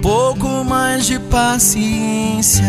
[0.00, 2.64] Um pouco mais de paciência.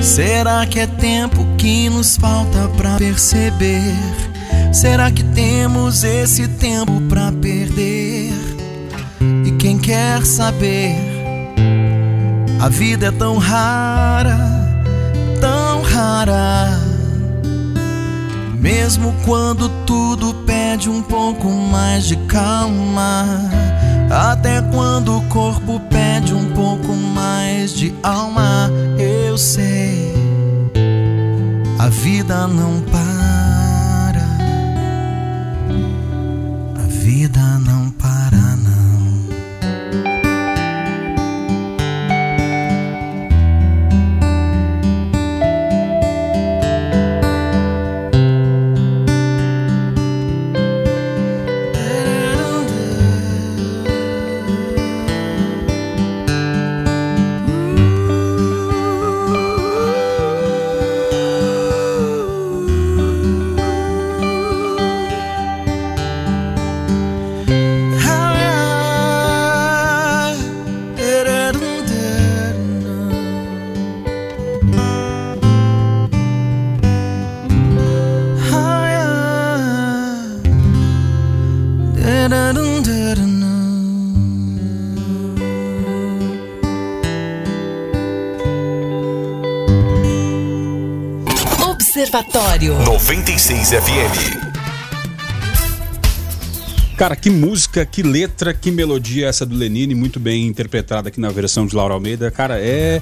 [0.00, 3.96] Será que é tempo que nos falta pra perceber?
[4.72, 8.32] Será que temos esse tempo pra perder?
[9.44, 10.94] E quem quer saber?
[12.60, 14.38] A vida é tão rara,
[15.40, 16.79] tão rara.
[18.60, 23.24] Mesmo quando tudo pede um pouco mais de calma,
[24.10, 30.12] até quando o corpo pede um pouco mais de alma, eu sei,
[31.78, 34.28] a vida não para,
[36.76, 37.79] a vida não
[92.60, 92.84] Observatório.
[92.84, 94.50] 96 FM.
[96.96, 101.30] Cara, que música, que letra, que melodia essa do Lenine, muito bem interpretada aqui na
[101.30, 102.30] versão de Laura Almeida.
[102.30, 103.00] Cara, é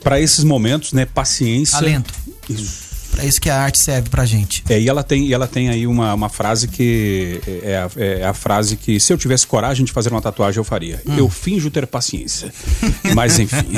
[0.00, 1.78] para esses momentos, né, paciência.
[1.78, 2.14] Talento.
[2.48, 2.87] Isso.
[3.18, 4.62] Pra isso que a arte serve pra gente.
[4.68, 8.24] É, e ela tem, e ela tem aí uma, uma frase que é a, é
[8.24, 11.02] a frase que se eu tivesse coragem de fazer uma tatuagem eu faria.
[11.04, 11.16] Hum.
[11.18, 12.52] Eu finjo ter paciência.
[13.16, 13.72] Mas enfim.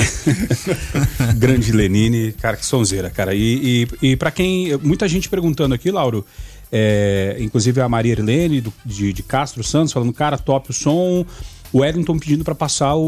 [1.37, 3.35] Grande Lenine, cara, que sonzeira, cara.
[3.35, 4.77] E, e, e para quem.
[4.83, 6.25] Muita gente perguntando aqui, Lauro.
[6.71, 11.25] é, inclusive a Maria Irlene do- de, de Castro Santos falando, cara, top o som.
[11.73, 13.01] O Wellington pedindo para passar o,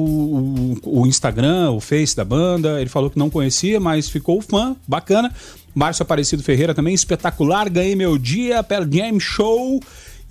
[0.84, 2.80] o, o Instagram, o Face da banda.
[2.80, 5.34] Ele falou que não conhecia, mas ficou fã, bacana.
[5.74, 7.68] Márcio Aparecido Ferreira também, espetacular.
[7.70, 9.80] Ganhei meu dia pela Game Show.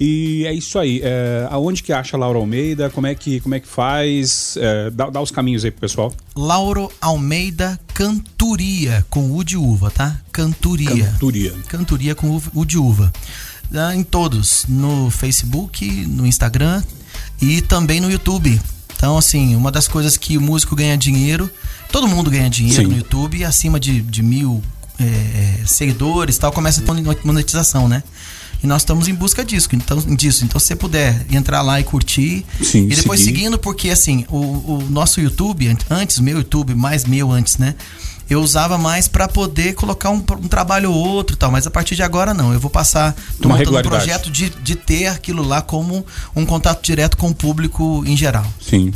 [0.03, 0.99] E é isso aí.
[1.03, 2.89] É, aonde que acha Laura Almeida?
[2.89, 4.57] Como é que, como é que faz?
[4.57, 6.11] É, dá, dá os caminhos aí pro pessoal.
[6.35, 10.19] Lauro Almeida Canturia, com U de uva, tá?
[10.31, 11.05] Canturia.
[11.11, 11.53] Canturia.
[11.67, 13.13] Canturia com U- U de uva.
[13.73, 16.83] Ah, Em todos, no Facebook, no Instagram
[17.41, 18.59] e também no YouTube.
[18.95, 21.49] Então, assim, uma das coisas que o músico ganha dinheiro,
[21.91, 22.87] todo mundo ganha dinheiro Sim.
[22.89, 24.61] no YouTube, acima de, de mil
[25.03, 28.03] é, seguidores e tal, começa a ter monetização, né?
[28.63, 29.67] E nós estamos em busca disso.
[29.73, 30.45] Então, disso.
[30.45, 32.45] então se você puder entrar lá e curtir.
[32.63, 33.37] Sim, e depois seguir.
[33.37, 37.73] seguindo, porque assim, o, o nosso YouTube, an- antes, meu YouTube, mais meu antes, né?
[38.29, 41.95] Eu usava mais pra poder colocar um, um trabalho ou outro tal, mas a partir
[41.95, 42.53] de agora não.
[42.53, 47.17] Eu vou passar, Uma um projeto de, de ter aquilo lá como um contato direto
[47.17, 48.45] com o público em geral.
[48.61, 48.93] Sim.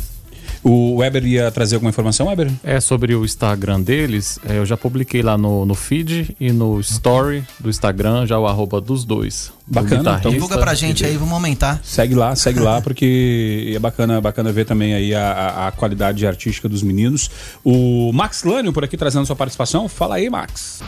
[0.68, 2.50] O Weber ia trazer alguma informação, Weber?
[2.64, 6.80] É sobre o Instagram deles, é, eu já publiquei lá no, no feed e no
[6.80, 9.52] story do Instagram, já o arroba dos dois.
[9.64, 11.80] do Bacana, então Divulga pra gente e aí, vamos aumentar.
[11.84, 16.26] Segue lá, segue lá, porque é bacana, bacana ver também aí a, a- a qualidade
[16.26, 17.30] artística dos meninos.
[17.64, 19.88] O Max Lânio por aqui trazendo sua participação.
[19.88, 20.80] Fala aí, Max.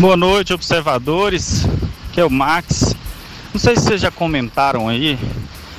[0.00, 1.64] Boa noite, observadores.
[2.12, 2.92] Que é o Max.
[3.54, 5.16] Não sei se vocês já comentaram aí,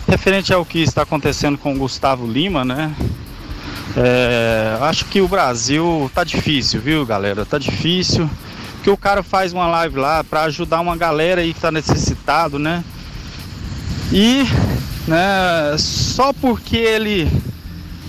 [0.08, 2.96] referente ao que está acontecendo com o Gustavo Lima, né?
[3.96, 7.46] É, acho que o Brasil tá difícil, viu, galera?
[7.46, 8.30] Tá difícil.
[8.76, 12.60] Porque o cara faz uma live lá para ajudar uma galera aí que tá necessitado,
[12.60, 12.84] né?
[14.12, 14.44] E,
[15.08, 17.32] né, só porque ele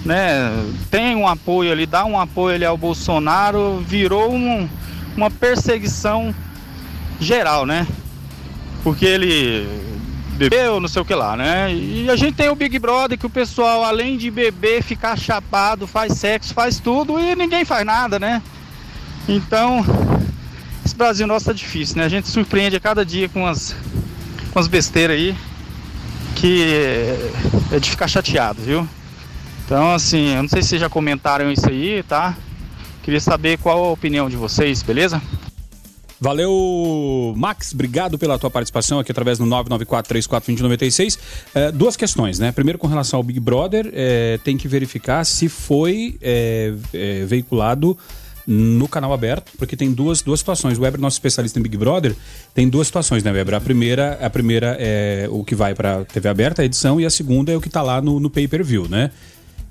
[0.04, 0.50] né,
[0.90, 4.68] tem um apoio ali, dá um apoio ali ao Bolsonaro, virou um-
[5.16, 6.34] uma perseguição
[7.20, 7.86] geral, né?
[8.82, 9.66] Porque ele
[10.36, 11.72] bebeu, não sei o que lá, né?
[11.72, 15.86] E a gente tem o Big Brother que o pessoal, além de beber, ficar chapado,
[15.86, 18.42] faz sexo, faz tudo e ninguém faz nada, né?
[19.28, 19.84] Então,
[20.84, 22.04] esse Brasil nosso tá difícil, né?
[22.04, 23.74] A gente surpreende a cada dia com as,
[24.52, 25.34] com as besteiras aí
[26.36, 27.30] que é-
[27.76, 28.86] é de ficar chateado, viu?
[29.64, 32.36] Então, assim, eu não sei se já comentaram isso aí, tá?
[33.02, 35.22] Queria saber qual a opinião de vocês, beleza?
[36.24, 37.74] Valeu, Max.
[37.74, 41.18] Obrigado pela tua participação aqui através do 994-34-2096.
[41.54, 42.50] É, duas questões, né?
[42.50, 47.94] Primeiro, com relação ao Big Brother, é, tem que verificar se foi é, é, veiculado
[48.46, 50.78] no canal aberto, porque tem duas, duas situações.
[50.78, 52.16] O Weber, nosso especialista em Big Brother,
[52.54, 53.54] tem duas situações, né, Weber?
[53.54, 57.10] A primeira, a primeira é o que vai para TV aberta, a edição, e a
[57.10, 59.10] segunda é o que tá lá no, no pay-per-view, né?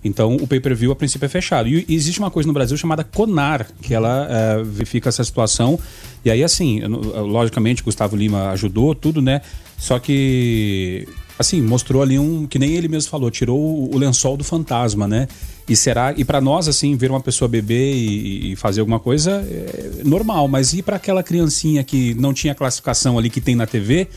[0.03, 1.69] Então, o pay-per-view, a princípio, é fechado.
[1.69, 5.79] E existe uma coisa no Brasil chamada CONAR, que ela eh, verifica essa situação.
[6.25, 9.41] E aí, assim, logicamente, Gustavo Lima ajudou, tudo, né?
[9.77, 11.07] Só que,
[11.39, 15.07] assim, mostrou ali um, que nem ele mesmo falou, tirou o, o lençol do fantasma,
[15.07, 15.27] né?
[15.67, 19.31] E será, e para nós, assim, ver uma pessoa beber e, e fazer alguma coisa
[19.31, 23.65] é normal, mas e para aquela criancinha que não tinha classificação ali que tem na
[23.65, 24.09] TV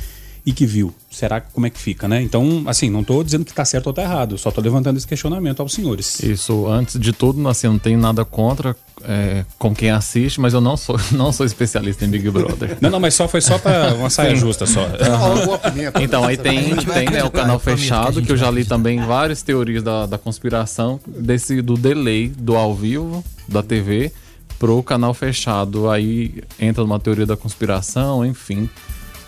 [0.46, 0.94] e que viu?
[1.10, 2.22] Será que como é que fica, né?
[2.22, 5.06] Então, assim, não tô dizendo que tá certo ou tá errado, só tô levantando esse
[5.06, 6.22] questionamento aos senhores.
[6.22, 10.54] Isso, antes de tudo, assim, eu não tenho nada contra é, com quem assiste, mas
[10.54, 12.78] eu não sou, não sou especialista em Big Brother.
[12.80, 14.86] Não, não, mas só foi só para uma saia justa só.
[16.00, 19.82] Então, aí tem, tem né, o canal fechado, que eu já li também várias teorias
[19.82, 24.12] da, da conspiração, desse do delay do ao vivo da TV
[24.60, 25.90] pro canal fechado.
[25.90, 28.68] Aí entra numa teoria da conspiração, enfim,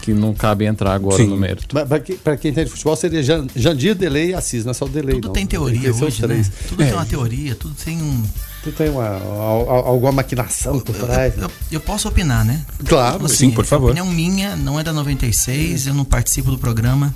[0.02, 1.26] que não cabe entrar agora Sim.
[1.26, 1.66] no mérito.
[1.74, 4.84] Mas Pra, quem- quem entende futebol, seria Jan- Jandir, Delay e Assis, não é só
[4.84, 5.14] o Delay.
[5.16, 5.32] Tudo não.
[5.34, 6.44] tem teoria os hoje, né?
[6.68, 8.22] Tudo tem uma teoria, tudo tem um...
[8.62, 11.36] Tu tem uma, al- al- alguma maquinação por trás?
[11.36, 11.44] né?
[11.44, 12.64] Eu, eu posso opinar, né?
[12.86, 13.28] Claro.
[13.28, 13.88] Sim, por favor.
[13.88, 17.14] A opinião minha, não é da 96, eu não participo do programa.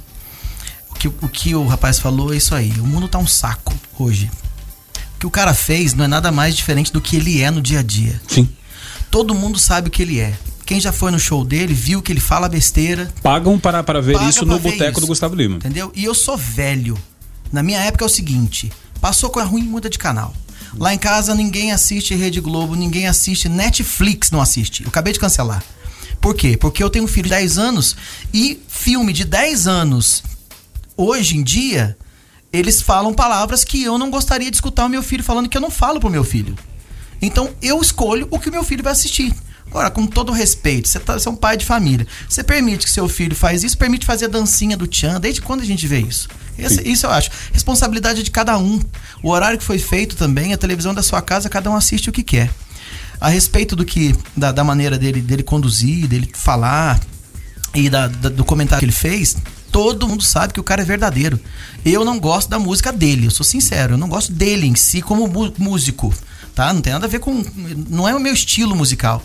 [0.91, 2.71] O que, o que o rapaz falou é isso aí.
[2.79, 4.31] O mundo tá um saco hoje.
[5.17, 7.61] O que o cara fez não é nada mais diferente do que ele é no
[7.61, 8.21] dia a dia.
[8.29, 8.49] Sim.
[9.11, 10.33] Todo mundo sabe o que ele é.
[10.73, 14.15] Quem já foi no show dele viu que ele fala besteira, Pagam para, para ver
[14.15, 15.57] Paga isso no boteco do Gustavo Lima.
[15.57, 15.93] entendeu?
[15.95, 16.97] E eu sou velho.
[17.53, 20.35] Na minha época é o seguinte: passou com a ruim, muda de canal.
[20.79, 24.83] Lá em casa ninguém assiste Rede Globo, ninguém assiste Netflix, não assiste.
[24.83, 25.63] Eu acabei de cancelar.
[26.23, 26.57] Por quê?
[26.57, 27.95] Porque eu tenho um filho de 10 anos
[28.33, 30.23] e filme de 10 anos,
[30.97, 31.99] hoje em dia,
[32.51, 35.61] eles falam palavras que eu não gostaria de escutar o meu filho falando que eu
[35.61, 36.57] não falo pro meu filho.
[37.21, 39.35] Então eu escolho o que o meu filho vai assistir.
[39.73, 42.07] Agora, com todo respeito, você, tá, você é um pai de família.
[42.29, 45.19] Você permite que seu filho faz isso, permite fazer a dancinha do Tchan.
[45.19, 46.29] Desde quando a gente vê isso?
[46.59, 47.31] Esse- isso eu acho.
[47.55, 48.79] Responsabilidade de cada um.
[49.23, 52.13] O horário que foi feito também, a televisão da sua casa, cada um assiste o
[52.13, 52.51] que quer.
[53.19, 54.15] A respeito do que.
[54.37, 57.01] da, da maneira dele, dele conduzir, dele falar
[57.75, 59.37] e da- da- do comentário que ele fez,
[59.71, 61.41] todo mundo sabe que o cara é verdadeiro.
[61.83, 65.01] Eu não gosto da música dele, eu sou sincero, eu não gosto dele em si
[65.01, 66.13] como músico,
[66.55, 66.71] tá?
[66.75, 67.43] Não tem nada a ver com.
[67.89, 69.25] Não é o meu estilo musical.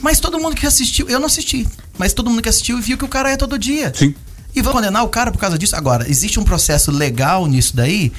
[0.00, 1.66] Mas todo mundo que assistiu, eu não assisti,
[1.98, 3.92] mas todo mundo que assistiu viu que o cara é todo dia.
[3.94, 4.14] Sim.
[4.54, 5.74] E vão condenar o cara por causa disso?
[5.74, 8.12] Agora, existe um processo legal nisso daí,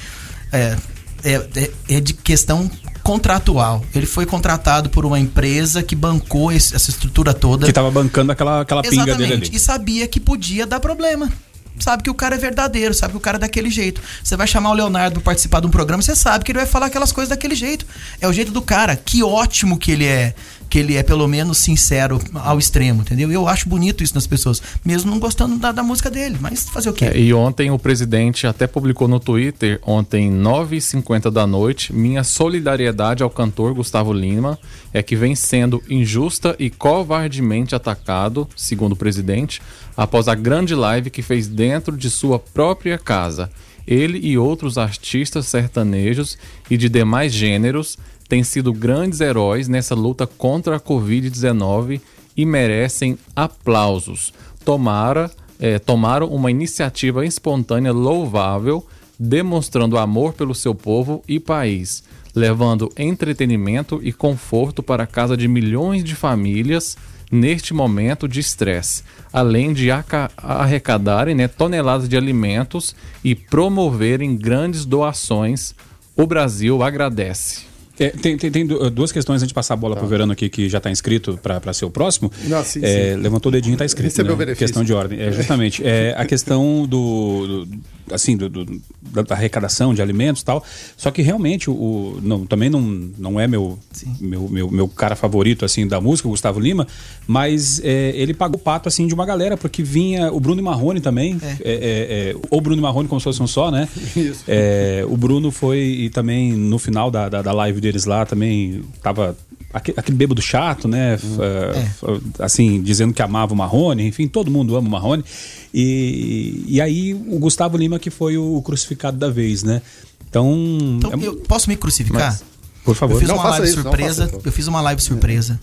[0.52, 0.76] é,
[1.24, 2.70] é, é- é de questão
[3.02, 3.84] contratual.
[3.94, 7.64] Ele foi contratado por uma empresa que bancou esse- essa estrutura toda.
[7.66, 9.50] Que tava bancando aquela, aquela pinga dele ali.
[9.52, 11.30] E sabia que podia dar problema.
[11.78, 14.00] Sabe que o cara é verdadeiro, sabe que o cara é daquele jeito.
[14.24, 16.66] Você vai chamar o Leonardo pra participar de um programa, você sabe que ele vai
[16.66, 17.86] falar aquelas coisas daquele jeito.
[18.20, 18.96] É o jeito do cara.
[18.96, 20.34] Que ótimo que ele é,
[20.68, 23.30] que ele é pelo menos sincero ao extremo, entendeu?
[23.30, 26.36] Eu acho bonito isso nas pessoas, mesmo não gostando da, da música dele.
[26.40, 27.06] Mas fazer o quê?
[27.06, 33.22] É, e ontem o presidente até publicou no Twitter, ontem 9h50 da noite, minha solidariedade
[33.22, 34.58] ao cantor Gustavo Lima
[34.92, 39.60] é que vem sendo injusta e covardemente atacado, segundo o presidente,
[39.96, 43.50] após a grande live que fez dentro de sua própria casa.
[43.86, 46.36] Ele e outros artistas sertanejos
[46.68, 47.96] e de demais gêneros
[48.28, 52.00] têm sido grandes heróis nessa luta contra a Covid-19
[52.36, 54.32] e merecem aplausos.
[54.64, 58.86] Tomara, eh, tomaram uma iniciativa espontânea louvável,
[59.18, 62.02] demonstrando amor pelo seu povo e país,
[62.34, 66.96] levando entretenimento e conforto para a casa de milhões de famílias
[67.30, 69.02] neste momento de estresse,
[69.32, 75.74] além de arrecadarem né, toneladas de alimentos e promoverem grandes doações.
[76.16, 77.65] O Brasil agradece.
[77.98, 80.48] É, tem, tem- tem du- duas questões antes de passar a bola pro Verano aqui,
[80.48, 82.30] que já está inscrito para ser o próximo.
[82.44, 83.20] Não, sim, É, sim.
[83.20, 84.04] Levantou o dedinho e tá inscrito.
[84.08, 84.34] Recebeu né?
[84.34, 84.66] o benefício.
[84.66, 85.20] Questão de ordem.
[85.20, 85.82] É, justamente.
[85.84, 87.64] É, a questão do.
[87.66, 87.78] do-
[88.12, 88.80] assim, do, do-
[89.12, 90.62] da, da arrecadação de alimentos e tal.
[90.96, 92.80] Só que realmente, o, o- não, também não,
[93.18, 93.78] não é meu,
[94.20, 96.86] meu, meu, meu cara favorito assim da música, o Gustavo Lima,
[97.26, 100.64] mas é, ele pagou o pato assim de uma galera, porque vinha o Bruno e
[100.64, 101.36] Marrone também.
[101.42, 103.88] É, é, é, ou Bruno e Marrone como se fosse um só, né?
[104.14, 104.44] Isso.
[104.46, 108.82] É, o Bruno foi e também no final da, da, da live deles lá também
[109.02, 109.36] tava
[109.72, 111.14] aque- aquele bêbado chato, né?
[111.14, 112.44] F- É.
[112.44, 115.24] Assim, dizendo que amava o Marrone, enfim, todo mundo ama o Marrone.
[115.72, 119.82] E, e aí o Gustavo Lima que foi o crucificado da vez, né?
[120.28, 120.52] Então.
[120.98, 122.30] Então, é- eu posso me crucificar?
[122.32, 122.44] Mas,
[122.84, 123.14] por favor.
[123.14, 124.24] Eu fiz Não, uma live isso, surpresa.
[124.26, 124.40] isso.
[124.44, 125.60] eu fiz uma live surpresa.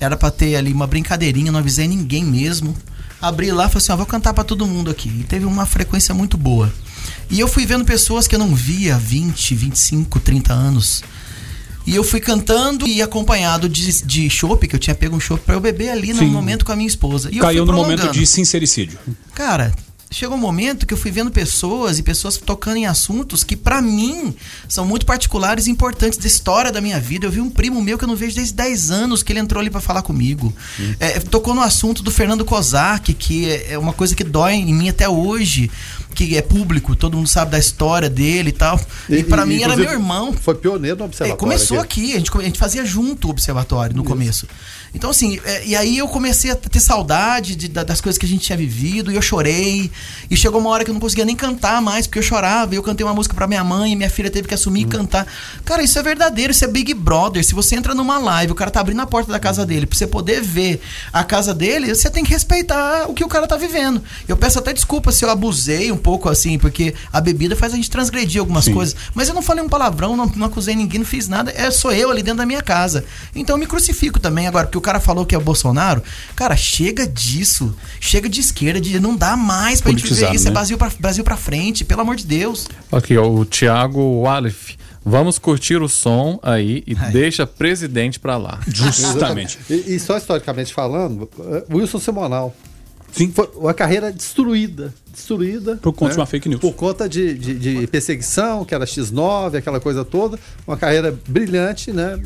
[0.00, 2.74] Era pra ter ali uma brincadeirinha, não avisei ninguém mesmo.
[3.20, 5.08] Abri lá e falei assim: ó, vou cantar pra todo mundo aqui.
[5.08, 6.72] E teve uma frequência muito boa.
[7.30, 11.02] E eu fui vendo pessoas que eu não via há 20, 25, 30 anos.
[11.88, 15.42] E eu fui cantando e acompanhado de, de chopp, que eu tinha pego um chopp
[15.42, 16.26] pra eu beber ali no Sim.
[16.26, 17.30] momento com a minha esposa.
[17.32, 18.98] E Caiu no momento de sincericídio.
[19.34, 19.72] Cara,
[20.10, 23.80] chegou um momento que eu fui vendo pessoas e pessoas tocando em assuntos que pra
[23.80, 24.34] mim
[24.68, 27.26] são muito particulares e importantes da história da minha vida.
[27.26, 29.60] Eu vi um primo meu que eu não vejo desde 10 anos que ele entrou
[29.60, 30.52] ali pra falar comigo.
[30.98, 34.74] É, tocou no assunto do Fernando Kozak, que é é uma coisa que dói em
[34.74, 35.70] mim até hoje,
[36.14, 38.80] que é público, todo mundo sabe da história dele e tal.
[39.08, 40.32] E, pra mim era meu irmão.
[40.32, 41.38] Foi pioneiro no É, observatório.
[41.38, 44.46] começou aqui, a gente, a gente fazia junto o observatório no começo.
[44.94, 48.24] Então, assim, é, e aí eu comecei a ter saudade de- da- das coisas que
[48.26, 49.90] a gente tinha vivido, e eu chorei.
[50.30, 52.74] E chegou uma hora que eu não conseguia nem cantar mais, porque eu chorava.
[52.74, 54.84] E eu cantei uma música pra minha mãe, e minha filha teve que assumir e
[54.86, 55.26] cantar.
[55.64, 57.44] Cara, isso é verdadeiro, isso é Big Brother.
[57.44, 59.96] Se você entra numa live, o cara tá abrindo a porta da casa dele, pra
[59.98, 60.80] você poder ver
[61.12, 64.02] a casa dele, você tem que respeitar o que o cara tá vivendo.
[64.26, 67.76] Eu peço até desculpa se eu abusei um pouco, assim, porque a bebida faz a
[67.76, 68.74] gente transgredir algumas Sim.
[68.74, 68.96] coisas.
[69.14, 71.52] Mas eu não falei um palavrão, não, não acusei ninguém, não fiz nada.
[71.54, 73.04] É sou eu ali dentro da minha casa.
[73.34, 74.46] Então eu me crucifico também.
[74.46, 76.02] Agora, porque o cara falou que é o Bolsonaro,
[76.34, 77.74] cara, chega disso.
[78.00, 80.46] Chega de esquerda, de não dá mais pra gente viver Politizado, isso.
[80.46, 80.54] É né?
[80.54, 82.66] Brasil pra, Brasil pra frente, pelo amor de Deus.
[82.90, 84.76] Aqui, ó, o Thiago Walif.
[85.04, 88.60] Vamos curtir o som aí e deixa presidente pra lá.
[89.70, 92.54] E, e só historicamente falando, eh, Wilson Simonal.
[93.10, 94.92] Foi uma carreira destruída.
[95.12, 95.76] Destruída.
[95.76, 96.60] Por conta de uma fake news.
[96.60, 100.38] Por conta de, de- de perseguição, que era X9, aquela coisa toda.
[100.66, 102.20] Uma carreira brilhante, né?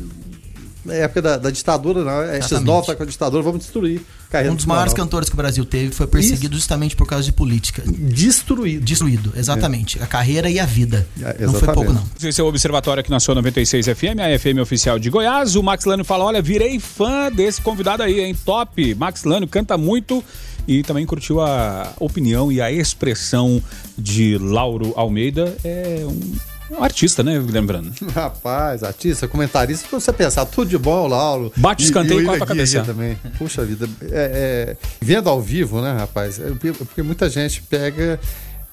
[0.85, 2.21] Na época da, da ditadura, não.
[2.23, 4.01] É X9 tá com a ditadura, vamos destruir.
[4.49, 7.83] Um dos maiores cantores que o Brasil teve foi perseguido justamente por causa de política.
[7.85, 8.83] Destruído.
[8.83, 10.01] Destruído, exatamente.
[10.01, 11.07] A carreira e a vida.
[11.21, 12.03] É, não foi pouco, não.
[12.21, 15.55] Esse é o Observatório aqui na sua 96 FM, a FM oficial de Goiás.
[15.55, 18.35] O Max Lânio fala: olha, virei fã desse convidado aí, hein?
[18.43, 18.95] Top!
[18.95, 20.23] Max Lânio canta muito
[20.67, 23.61] e também curtiu a opinião e a expressão
[23.97, 25.55] de Lauro Almeida.
[25.63, 26.33] É um,
[26.71, 27.39] um artista, né?
[27.39, 27.93] Lembrando.
[28.13, 31.51] Rapaz, artista, comentarista, pra você pensar, tudo de bom, Lauro.
[31.57, 32.85] Bate o escanteio e o corta cabecear.
[32.85, 33.17] Guia também.
[33.37, 33.87] Puxa vida.
[34.03, 36.39] É, é, vendo ao vivo, né, rapaz?
[36.39, 36.51] é
[36.85, 38.19] porque muita gente pega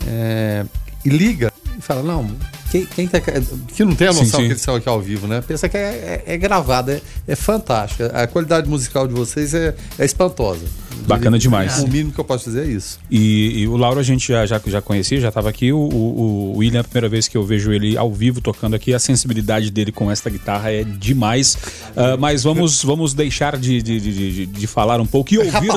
[0.06, 0.64] é,
[1.04, 2.30] e liga e fala, não,
[2.70, 4.46] quem, quem tá, que não tem a Sim, noção sim.
[4.46, 5.42] que eles são aqui ao vivo, né?
[5.46, 8.04] Pensa que é, é, é gravado, é, é fantástico.
[8.14, 10.64] A qualidade musical de vocês é, é espantosa.
[11.06, 11.78] Bacana demais.
[11.78, 12.98] O mínimo que eu posso dizer é isso.
[13.10, 15.72] E, e o Lauro a gente já, já, já conhecia, já estava aqui.
[15.72, 18.92] O, o, o William, a primeira vez que eu vejo ele ao vivo tocando aqui,
[18.92, 21.56] a sensibilidade dele com esta guitarra é demais.
[21.96, 25.70] Ah, mas vamos, vamos deixar de, de, de, de- falar um pouco e ouvir.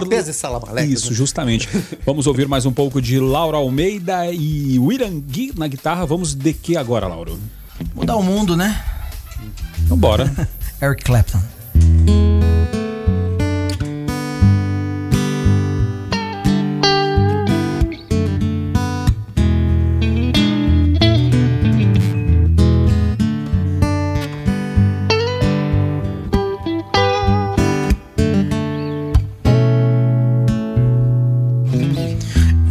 [0.92, 1.16] Isso, né?
[1.16, 1.70] justamente.
[2.06, 6.06] vamos ouvir mais um pouco de Lauro Almeida e William Gui na guitarra.
[6.06, 7.40] Vamos de que agora, Lauro?
[7.96, 8.84] Mudar o mundo, né?
[9.86, 10.30] Então bora.
[10.82, 11.42] Eric Clapton.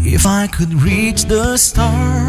[0.04, 2.21] If I could reach the stars,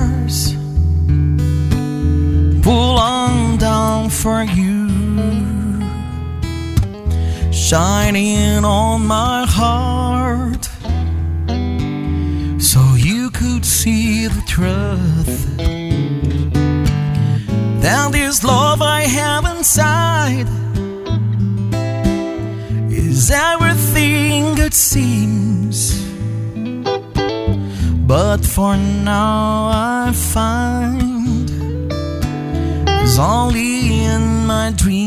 [7.74, 10.66] shining on my heart,
[12.62, 15.58] so you could see the truth.
[17.82, 20.48] That this love I have inside
[22.92, 25.78] is everything it seems.
[28.06, 31.50] But for now, I find
[33.02, 35.03] it's only in my dreams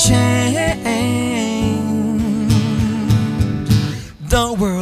[0.00, 0.56] change
[4.30, 4.79] the world.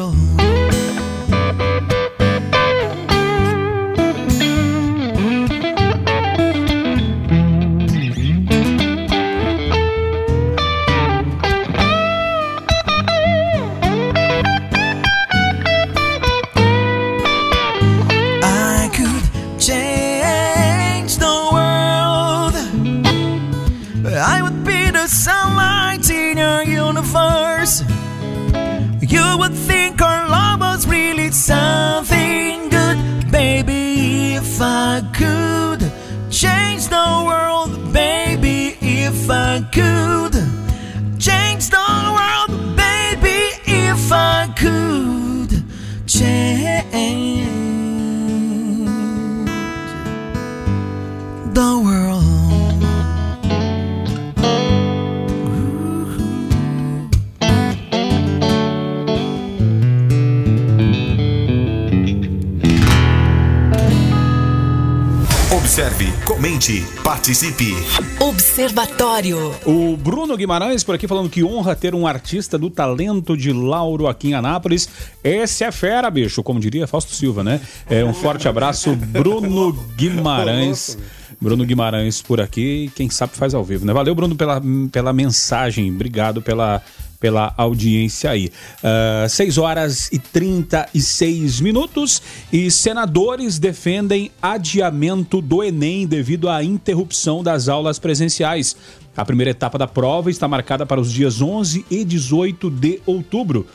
[66.39, 67.75] Comente, participe.
[68.21, 69.53] Observatório.
[69.67, 74.07] O Bruno Guimarães por aqui falando que honra ter um artista do talento de Lauro
[74.07, 74.89] aqui em Anápolis.
[75.25, 77.61] Esse é fera, bicho, como diria Fausto Silva, né?
[77.91, 80.97] É, um forte abraço, Bruno Guimarães.
[81.41, 83.93] Bruno Guimarães por aqui, quem sabe faz ao vivo, né?
[83.93, 84.63] Valeu, Bruno, pela,
[84.93, 85.91] pela mensagem.
[85.91, 86.81] Obrigado pela,
[87.21, 88.51] pela audiência aí.
[88.79, 97.43] Uh, 6 horas e 36 minutos e senadores defendem adiamento do Enem devido à interrupção
[97.43, 98.77] das aulas presenciais.
[99.17, 103.67] A primeira etapa da prova está marcada para os dias 11 e 18 de outubro.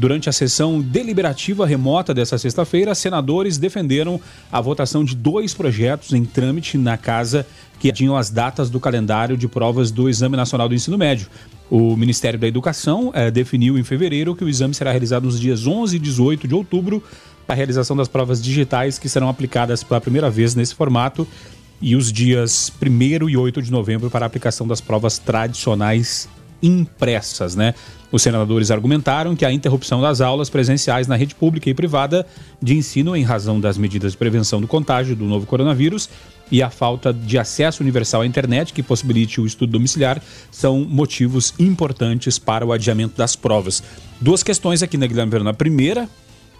[0.00, 4.18] Durante a sessão deliberativa remota dessa sexta-feira, senadores defenderam
[4.50, 7.46] a votação de dois projetos em trâmite na casa
[7.78, 11.28] que tinham as datas do calendário de provas do Exame Nacional do Ensino Médio.
[11.70, 15.66] O Ministério da Educação eh, definiu em fevereiro que o exame será realizado nos dias
[15.66, 17.04] 11 e 18 de outubro
[17.46, 21.28] para a realização das provas digitais que serão aplicadas pela primeira vez nesse formato
[21.78, 26.26] e os dias 1 e 8 de novembro para a aplicação das provas tradicionais
[26.62, 27.74] impressas, né?
[28.12, 32.26] Os senadores argumentaram que a interrupção das aulas presenciais na rede pública e privada
[32.60, 36.08] de ensino em razão das medidas de prevenção do contágio do novo coronavírus
[36.50, 41.54] e a falta de acesso universal à internet que possibilite o estudo domiciliar são motivos
[41.58, 43.82] importantes para o adiamento das provas.
[44.20, 45.50] Duas questões aqui, né, Guilherme Verona?
[45.50, 46.08] A primeira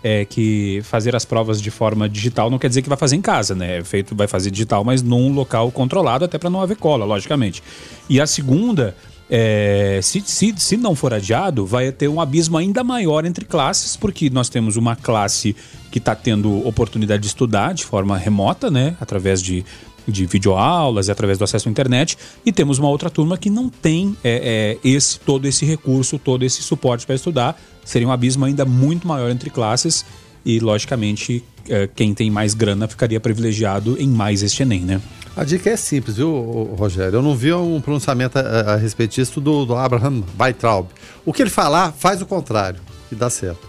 [0.02, 3.20] é que fazer as provas de forma digital não quer dizer que vai fazer em
[3.20, 3.78] casa, né?
[3.78, 7.62] É feito, vai fazer digital, mas num local controlado, até para não haver cola, logicamente.
[8.08, 8.96] E a segunda
[9.30, 13.96] é, se, se, se não for adiado, vai ter um abismo ainda maior entre classes,
[13.96, 15.54] porque nós temos uma classe
[15.90, 19.64] que está tendo oportunidade de estudar de forma remota, né, através de,
[20.06, 23.68] de videoaulas e através do acesso à internet, e temos uma outra turma que não
[23.68, 27.60] tem é, é, esse todo esse recurso, todo esse suporte para estudar.
[27.84, 30.04] Seria um abismo ainda muito maior entre classes
[30.44, 35.00] e, logicamente, é, quem tem mais grana ficaria privilegiado em mais este Enem, né?
[35.36, 37.18] A dica é simples, viu, Rogério?
[37.18, 40.88] Eu não vi um pronunciamento a, a respeito disso do, do Abraham Weitraub.
[41.24, 43.68] O que ele falar, faz o contrário e dá certo.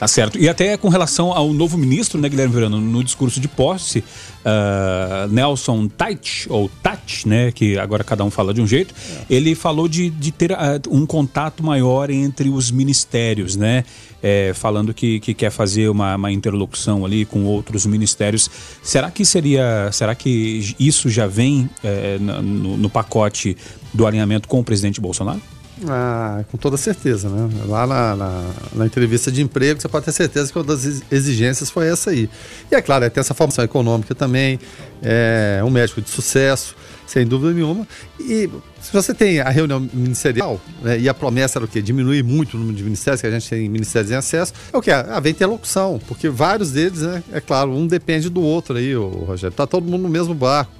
[0.00, 0.38] Tá certo.
[0.38, 5.30] E até com relação ao novo ministro, né, Guilherme Verano, no discurso de posse, uh,
[5.30, 8.94] Nelson Tait, ou Tat, né, que agora cada um fala de um jeito,
[9.28, 9.34] é.
[9.34, 10.56] ele falou de, de ter uh,
[10.90, 13.84] um contato maior entre os ministérios, né,
[14.22, 18.50] é, falando que, que quer fazer uma, uma interlocução ali com outros ministérios.
[18.82, 23.54] Será que seria, será que isso já vem é, no, no pacote
[23.92, 25.42] do alinhamento com o presidente Bolsonaro?
[25.88, 27.48] Ah, com toda certeza, né?
[27.66, 31.70] Lá na, na, na, entrevista de emprego, você pode ter certeza que uma das exigências
[31.70, 32.28] foi essa aí.
[32.70, 34.58] E é claro, é ter essa formação econômica também,
[35.02, 36.76] é um médico de sucesso,
[37.06, 37.88] sem dúvida nenhuma.
[38.18, 38.50] E
[38.80, 41.80] se você tem a reunião ministerial, né, e a promessa era o quê?
[41.80, 44.82] Diminuir muito o número de ministérios, que a gente tem ministérios em acesso, é o
[44.82, 44.90] quê?
[44.90, 49.56] Haver interlocução, porque vários deles, né, é claro, um depende do outro aí, o Rogério.
[49.56, 50.72] Tá todo mundo no mesmo barco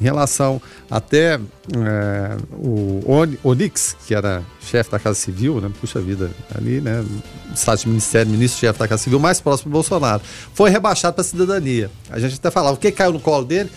[0.00, 0.60] em relação
[0.90, 3.02] até é, o
[3.42, 5.70] Onix, que era chefe da Casa Civil, né?
[5.80, 7.04] Puxa vida, ali, né?
[7.54, 10.22] Estado de Ministério, ministro-chefe da Casa Civil, mais próximo do Bolsonaro.
[10.54, 11.90] Foi rebaixado para a cidadania.
[12.10, 13.70] A gente até falava, o que caiu no colo dele?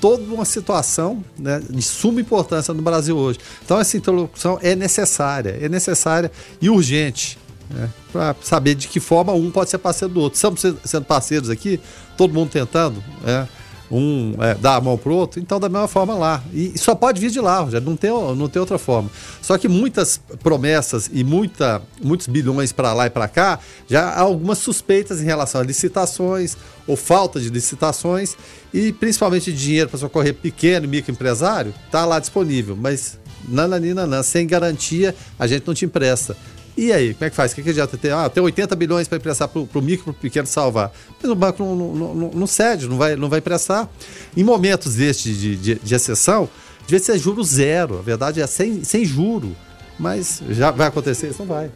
[0.00, 3.38] Toda uma situação né, de suma importância no Brasil hoje.
[3.64, 6.30] Então, essa interlocução é necessária, é necessária
[6.60, 7.38] e urgente.
[7.68, 10.36] Né, para saber de que forma um pode ser parceiro do outro.
[10.36, 11.80] Estamos sendo parceiros aqui,
[12.16, 13.02] todo mundo tentando.
[13.22, 13.48] Né?
[13.90, 16.42] Um é, dá a mão pro outro, então da mesma forma lá.
[16.52, 19.10] E só pode vir de lá, já não tem, não tem outra forma.
[19.40, 23.58] Só que muitas promessas e muita, muitos bilhões para lá e para cá,
[23.88, 26.56] já há algumas suspeitas em relação a licitações
[26.86, 28.36] ou falta de licitações
[28.72, 33.18] e principalmente dinheiro para socorrer pequeno e microempresário, tá lá disponível, mas
[33.48, 36.36] nananina, sem garantia a gente não te empresta.
[36.76, 37.52] E aí, como é que faz?
[37.52, 38.12] O que, que adianta ter?
[38.12, 40.92] Ah, tem 80 bilhões para emprestar para o micro, para o pequeno salvar.
[41.20, 43.88] Mas o banco não, não, não, não, cede, não vai, não vai emprestar.
[44.36, 46.48] Em momentos destes de, de, de exceção,
[46.86, 47.98] devia ser juro zero.
[47.98, 49.56] A verdade é sem, sem juro.
[49.98, 51.28] Mas já vai acontecer?
[51.28, 51.70] Isso não vai.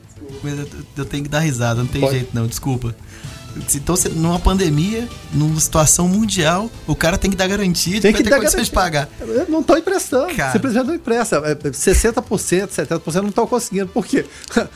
[0.45, 0.69] Eu,
[0.99, 2.13] eu tenho que dar risada, não tem Pode.
[2.13, 2.95] jeito não, desculpa.
[3.75, 8.31] Então, numa pandemia, numa situação mundial, o cara tem que dar garantia tem que ter
[8.31, 9.09] dar condições de pagar.
[9.21, 10.35] Eu não estou emprestando.
[10.35, 10.53] Cara.
[10.53, 11.41] Simplesmente não empresta.
[11.41, 12.23] 60%,
[12.69, 13.89] 70% não estão conseguindo.
[13.89, 14.25] Por quê?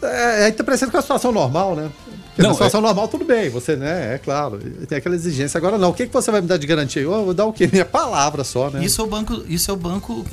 [0.00, 1.90] É, aí tá parecendo com a situação normal, né?
[2.28, 2.82] Porque não, na situação é...
[2.84, 4.14] normal, tudo bem, você, né?
[4.14, 5.58] É claro, tem aquela exigência.
[5.58, 7.02] Agora não, o que, que você vai me dar de garantia?
[7.02, 7.66] Eu vou dar o quê?
[7.66, 8.84] Minha palavra só, né?
[8.84, 10.24] Isso é o banco, isso é o banco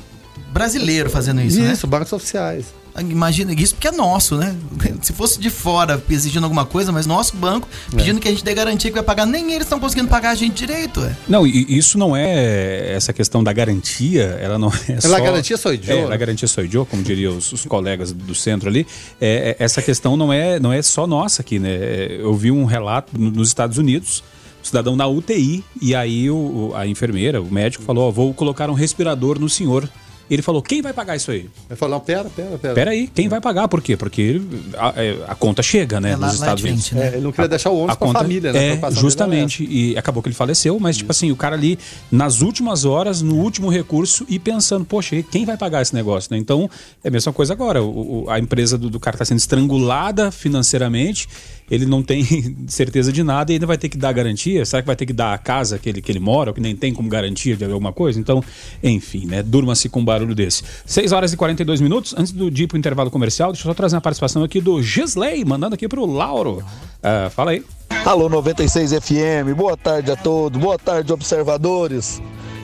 [0.53, 1.73] brasileiro fazendo isso, isso né?
[1.73, 2.65] Isso, bancos oficiais.
[2.99, 4.55] Imagina isso porque é nosso, né?
[5.01, 8.21] Se fosse de fora exigindo alguma coisa, mas nosso banco pedindo é.
[8.21, 10.55] que a gente dê garantia que vai pagar, nem eles estão conseguindo pagar a gente
[10.55, 11.03] direito.
[11.03, 11.15] É.
[11.27, 15.07] Não, e isso não é essa questão da garantia, ela não é só.
[15.07, 16.09] Ela garantia sou eu.
[16.09, 18.87] É, a garantia sou eu, como diriam os, os, colegas do centro ali.
[19.19, 21.77] É, é, essa questão não é, não é só nossa aqui, né?
[22.19, 24.23] Eu vi um relato nos Estados Unidos
[24.65, 28.69] cidadão na UTI e aí o, o- a enfermeira, o médico falou, ó, vou colocar
[28.69, 29.87] um respirador no senhor.
[30.29, 31.47] Ele falou, quem vai pagar isso aí?
[31.69, 32.73] Ele falou, não, pera, pera, pera.
[32.73, 33.67] Pera aí, quem vai pagar?
[33.67, 33.95] Por quê?
[33.95, 34.41] Porque
[34.77, 36.91] a, é, a conta chega, né, É, lá- nos lá Estados Unidos.
[36.91, 37.05] né?
[37.05, 38.79] É, ele não queria deixar o ônus A pra conta- família, né?
[38.81, 39.63] A É, justamente.
[39.69, 41.77] E acabou que ele faleceu, mas, tipo assim, o cara ali,
[42.11, 46.37] nas últimas horas, no último recurso, e pensando, poxa, quem vai pagar esse negócio, né?
[46.39, 46.69] Então,
[47.03, 47.83] é a mesma coisa agora.
[47.83, 51.27] O- o- a empresa do, do cara está sendo estrangulada financeiramente,
[51.69, 52.25] ele não tem
[52.67, 54.65] certeza de nada e ainda vai ter que dar garantia.
[54.65, 56.75] Será que vai ter que dar a casa que ele, que ele mora, que nem
[56.75, 58.19] tem como garantia de alguma coisa?
[58.19, 58.43] Então,
[58.83, 59.41] enfim, né?
[59.41, 60.63] Durma-se com um barulho desse.
[60.85, 62.13] 6 horas e 42 minutos.
[62.17, 64.81] Antes do de ir pro intervalo comercial, deixa eu só trazer uma participação aqui do
[64.81, 66.63] Gisley, mandando aqui pro Lauro.
[67.01, 67.63] Ah, fala aí.
[68.05, 72.21] Alô 96 FM, boa tarde a todos, boa tarde observadores,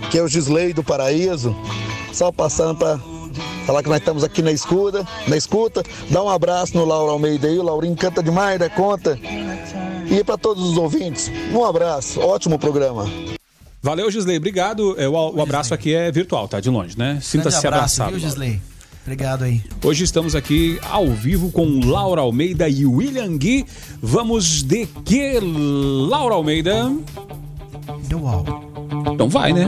[0.09, 1.55] que é o Gisley do Paraíso,
[2.13, 2.99] só passando para
[3.65, 7.47] falar que nós estamos aqui na escuta, na escuta, dá um abraço no Lauro Almeida
[7.47, 9.17] aí, o Laurinho canta demais da conta,
[10.09, 13.09] e para todos os ouvintes, um abraço, ótimo programa.
[13.83, 14.37] Valeu, Gisley.
[14.37, 14.95] Obrigado.
[14.99, 16.59] É, o, o abraço aqui é virtual, tá?
[16.59, 17.17] De longe, né?
[17.21, 18.11] Sinta-se abraçado.
[18.11, 18.61] viu, Gisley?
[19.03, 19.63] Obrigado aí.
[19.83, 23.65] Hoje estamos aqui ao vivo com Laura Almeida e William Gui.
[23.99, 26.93] Vamos de que, Laura Almeida?
[28.07, 28.45] Deu uau.
[29.13, 29.65] Então vai, né?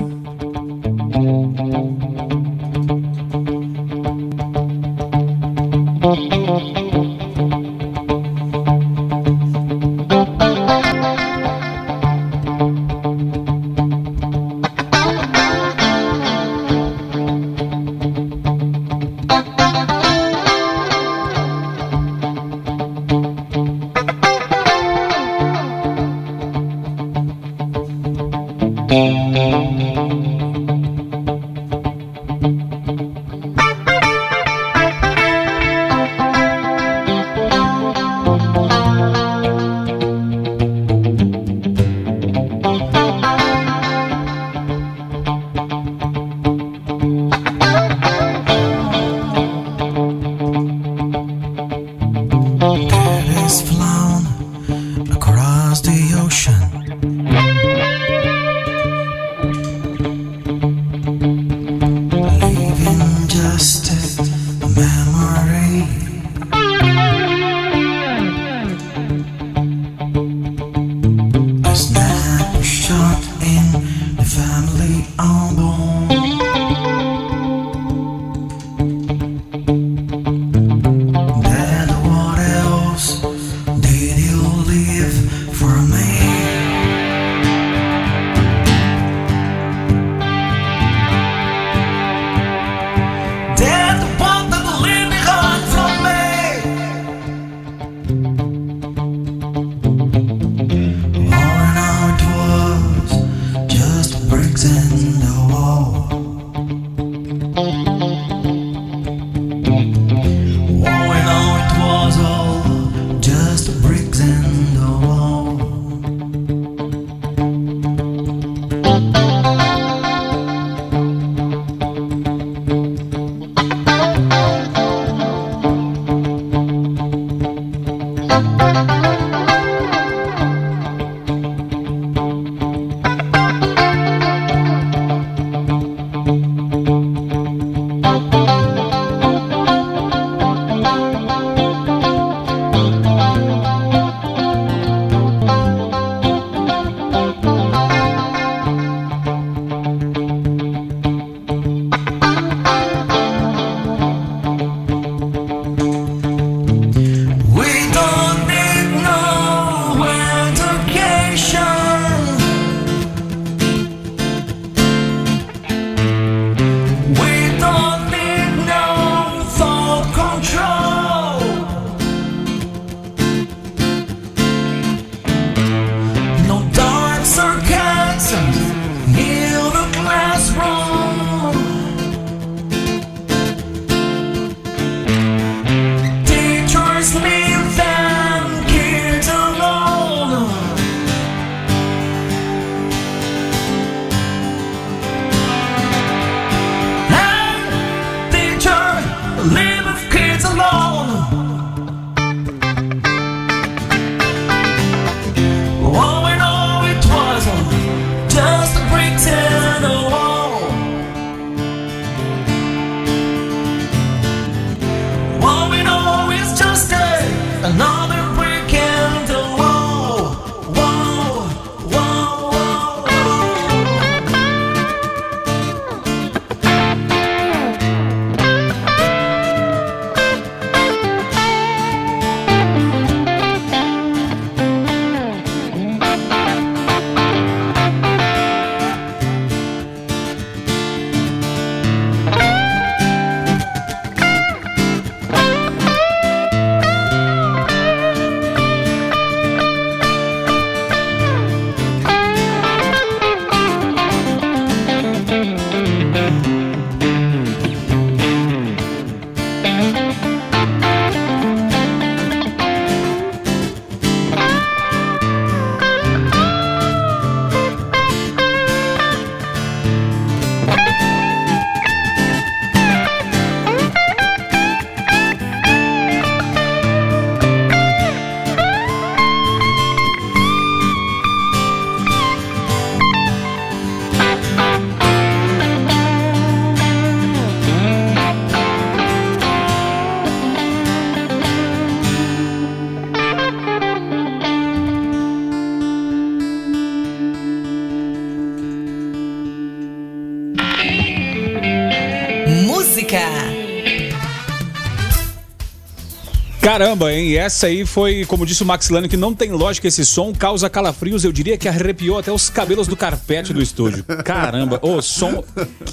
[306.73, 307.37] Caramba, hein?
[307.37, 310.67] Essa aí foi, como disse o Max Lano, que não tem lógica esse som, causa
[310.67, 314.03] calafrios, eu diria que arrepiou até os cabelos do carpete do estúdio.
[314.25, 315.43] Caramba, o som,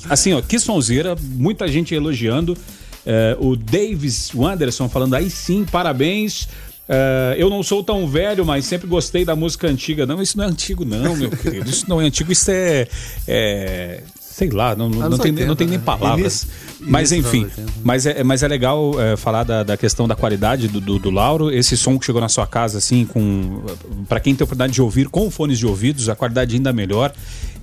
[0.09, 2.57] assim, ó, que sonzeira, muita gente elogiando.
[3.05, 6.48] É, o Davis Wanderson falando aí sim, parabéns.
[6.89, 10.07] É, eu não sou tão velho, mas sempre gostei da música antiga.
[10.07, 11.69] Não, isso não é antigo, não, meu querido.
[11.69, 12.89] Isso não é antigo, isso é.
[13.28, 14.01] é
[14.31, 15.85] sei lá, não, não, tem, 80, não tem nem né?
[15.85, 16.44] palavras.
[16.44, 16.48] Início-
[16.81, 17.73] mas início enfim, 80.
[17.82, 21.11] mas é, mas é legal é, falar da, da questão da qualidade do, do, do
[21.11, 21.51] Lauro.
[21.51, 23.62] Esse som que chegou na sua casa, assim, com.
[24.09, 27.12] para quem tem a oportunidade de ouvir com fones de ouvidos, a qualidade ainda melhor.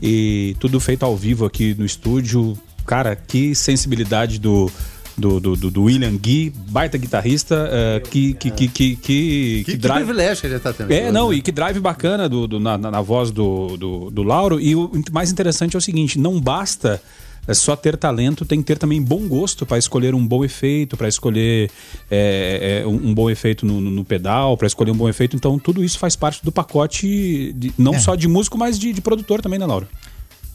[0.01, 2.55] E tudo feito ao vivo aqui no estúdio.
[2.85, 4.69] Cara, que sensibilidade do.
[5.17, 9.77] Do, do, do- William Gui, baita guitarrista, é, que, que, que, que, que, Que, que
[9.89, 10.91] privilégio que ele tá tendo.
[10.93, 14.21] é, não, e que drive bacana do, do- na, na- na voz do, do, do
[14.21, 14.59] Lauro.
[14.59, 17.01] E o mais interessante é o seguinte: não basta
[17.47, 20.95] é, só ter talento, tem que ter também bom gosto para escolher um bom efeito,
[20.95, 21.71] para escolher
[22.11, 25.35] é, é, um, um bom efeito no, no- no pedal, para escolher um bom efeito.
[25.35, 27.99] Então, tudo isso faz parte do pacote, de- não É.
[27.99, 29.87] só de músico, mas de, de produtor também, né, Lauro?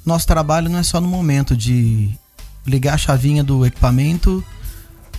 [0.06, 2.10] Nosso trabalho não é só no momento de
[2.66, 4.44] ligar a chavinha do equipamento,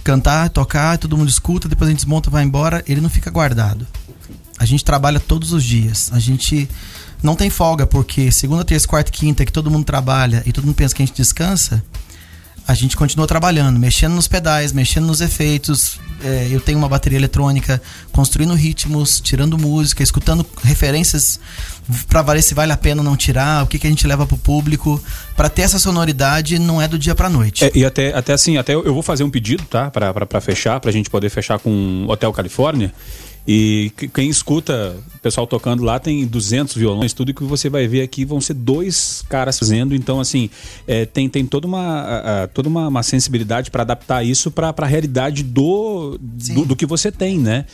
[0.03, 3.87] cantar, tocar, todo mundo escuta, depois a gente desmonta, vai embora, ele não fica guardado.
[4.59, 6.09] A gente trabalha todos os dias.
[6.13, 6.69] A gente
[7.21, 10.65] não tem folga, porque segunda, terça, quarta e quinta, que todo mundo trabalha e todo
[10.65, 11.83] mundo pensa que a gente descansa,
[12.68, 15.99] a gente continua trabalhando, mexendo nos pedais, mexendo nos efeitos.
[16.23, 17.81] É, eu tenho uma bateria eletrônica,
[18.11, 21.40] construindo ritmos, tirando música, escutando referências
[22.07, 24.26] para ver se vale a pena ou não tirar, o que, que a gente leva
[24.26, 25.02] pro público.
[25.35, 27.65] Para ter essa sonoridade, não é do dia pra noite.
[27.65, 29.91] É, e até, até assim, até eu vou fazer um pedido, tá?
[29.91, 32.94] Pra fechar, pra gente poder fechar com Hotel Califórnia.
[33.45, 37.85] E que- quem escuta o pessoal tocando lá tem 200 violões, tudo que você vai
[37.87, 39.93] ver aqui vão ser dois caras fazendo.
[39.93, 40.49] Então, assim,
[40.87, 44.73] é, tem, tem toda uma, a- a- toda uma, uma sensibilidade para adaptar isso para
[44.77, 47.65] a realidade do, do, do que você tem, né?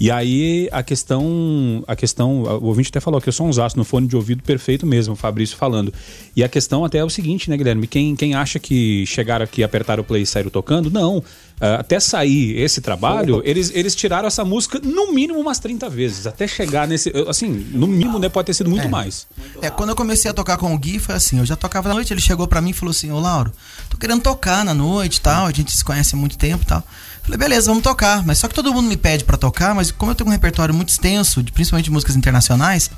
[0.00, 3.76] E aí a questão, a questão, o ouvinte até falou que eu sou um zaço
[3.78, 5.94] no fone de ouvido perfeito mesmo, o Fabrício falando.
[6.34, 7.86] E a questão até é o seguinte, né, Guilherme?
[7.86, 11.22] Quem, quem acha que chegaram aqui, apertaram o play e saíram tocando, não.
[11.60, 16.26] Ah, até sair esse trabalho, eles, eles tiraram essa música no mínimo umas 30 vezes.
[16.26, 17.12] Até chegar nesse.
[17.28, 18.28] Assim, no mínimo, né?
[18.28, 19.26] Pode ter sido muito mais.
[19.62, 21.94] É, quando eu comecei a tocar com o Gui, foi assim, eu já tocava na
[21.94, 23.52] noite, ele chegou pra mim e falou assim, ô Lauro,
[23.88, 26.66] tô querendo tocar na noite e tal, a gente se conhece há muito tempo e
[26.66, 26.82] tal.
[27.22, 28.26] Falei, beleza, vamos tocar.
[28.26, 30.74] Mas só que todo mundo me pede pra tocar, mas como eu tenho um repertório
[30.74, 32.90] muito extenso, de, principalmente de músicas internacionais,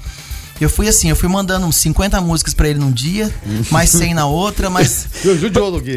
[0.64, 3.32] eu fui assim, eu fui mandando uns 50 músicas pra ele num dia,
[3.70, 5.06] mais 100 na outra, mas...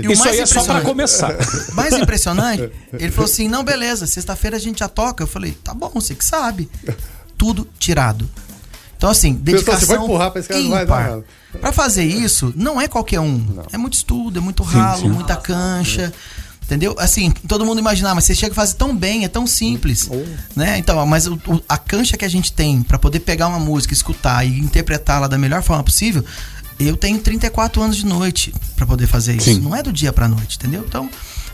[0.09, 1.33] E Isso mais aí é só pra começar.
[1.73, 5.23] mais impressionante, ele falou assim: não, beleza, sexta-feira a gente já toca.
[5.23, 6.69] Eu falei, tá bom, você que sabe.
[7.37, 8.29] Tudo tirado.
[8.97, 9.79] Então, assim, Pessoal, dedicação.
[9.79, 11.23] você vai empurrar pra esse cara, não vai.
[11.61, 13.63] Pra fazer isso, não é qualquer um.
[13.71, 15.09] É muito estudo, é muito ralo, sim.
[15.09, 16.11] muita cancha.
[16.69, 16.95] Entendeu?
[16.99, 20.07] Assim, todo mundo imaginar, mas você chega e faz tão bem, é tão simples.
[20.11, 20.23] Oh.
[20.55, 20.77] Né?
[20.77, 23.91] Então, mas o- o- a cancha que a gente tem pra poder pegar uma música,
[23.91, 26.23] escutar e interpretá-la da melhor forma possível,
[26.79, 29.51] eu tenho 34 anos de noite pra poder fazer isso.
[29.51, 29.61] Sim.
[29.61, 30.85] Não é do dia pra noite, entendeu?
[30.87, 31.09] Então,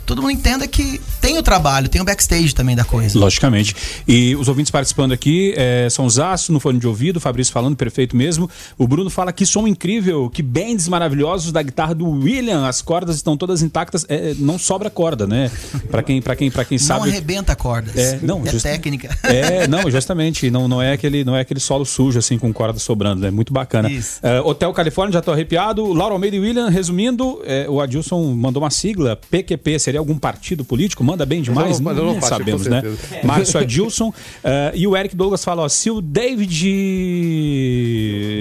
[0.05, 3.17] todo mundo entenda que tem o trabalho, tem o backstage também da coisa.
[3.17, 3.75] Logicamente.
[4.07, 7.75] E os ouvintes participando aqui é, são Zaço no fone de ouvido, o Fabrício falando,
[7.75, 8.49] perfeito mesmo.
[8.77, 13.15] O Bruno fala que som incrível, que bends maravilhosos da guitarra do William, as cordas
[13.15, 15.49] estão todas intactas, é, não sobra corda, né?
[15.89, 17.09] Pra quem, pra quem, pra quem Não sabe.
[17.09, 17.95] arrebenta cordas.
[17.95, 19.17] É, não, é justa- técnica.
[19.23, 22.77] É, não, justamente, não, não, é aquele, não é aquele solo sujo assim com corda
[22.79, 23.31] sobrando, é né?
[23.31, 23.89] muito bacana.
[23.89, 24.19] Isso.
[24.21, 25.91] É, Hotel Califórnia, já tô arrepiado.
[25.93, 30.63] Laura Almeida e William, resumindo, é, o Adilson mandou uma sigla, PQP, seria algum partido
[30.65, 31.03] político?
[31.03, 31.79] Manda bem demais?
[31.79, 32.81] Mas eu não- não faço, sabemos, né?
[32.81, 33.19] certeza.
[33.27, 34.13] Márcio Adilson.
[34.43, 36.51] é, e o Eric Douglas fala, ó, se o David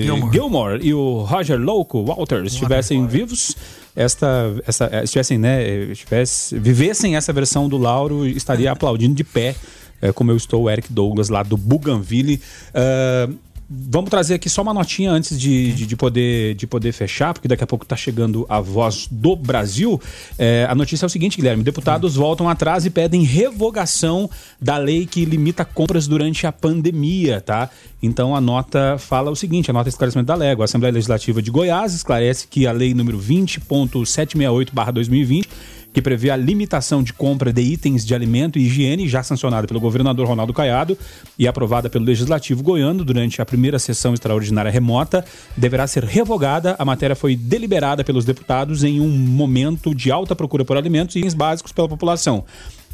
[0.02, 0.32] Gilmour.
[0.32, 3.56] Gilmore e o Roger Louco, Walters, estivessem vivos,
[3.96, 9.54] esta, esta, eh, estivessem, né, estivesse, vivessem essa versão do Lauro, estaria aplaudindo de pé,
[10.02, 12.40] eh, como eu estou, o Eric Douglas, lá do Bougainville.
[12.74, 13.28] Ah,
[13.76, 17.48] Vamos trazer aqui só uma notinha antes de, de, de poder, de poder fechar, porque
[17.48, 20.00] daqui a pouco está chegando a voz do Brasil.
[20.38, 24.30] É, a notícia é o seguinte, Guilherme: deputados voltam atrás e pedem revogação
[24.60, 27.68] da lei que limita compras durante a pandemia, tá?
[28.02, 30.64] Então a nota fala o seguinte: a nota de esclarecimento da Légua.
[30.64, 35.46] A Assembleia Legislativa de Goiás esclarece que a lei número 20.768-2020
[35.94, 39.78] que prevê a limitação de compra de itens de alimento e higiene, já sancionada pelo
[39.78, 40.98] governador Ronaldo Caiado
[41.38, 45.24] e aprovada pelo Legislativo goiano durante a primeira sessão extraordinária remota,
[45.56, 46.74] deverá ser revogada.
[46.80, 51.20] A matéria foi deliberada pelos deputados em um momento de alta procura por alimentos e
[51.20, 52.44] itens básicos pela população.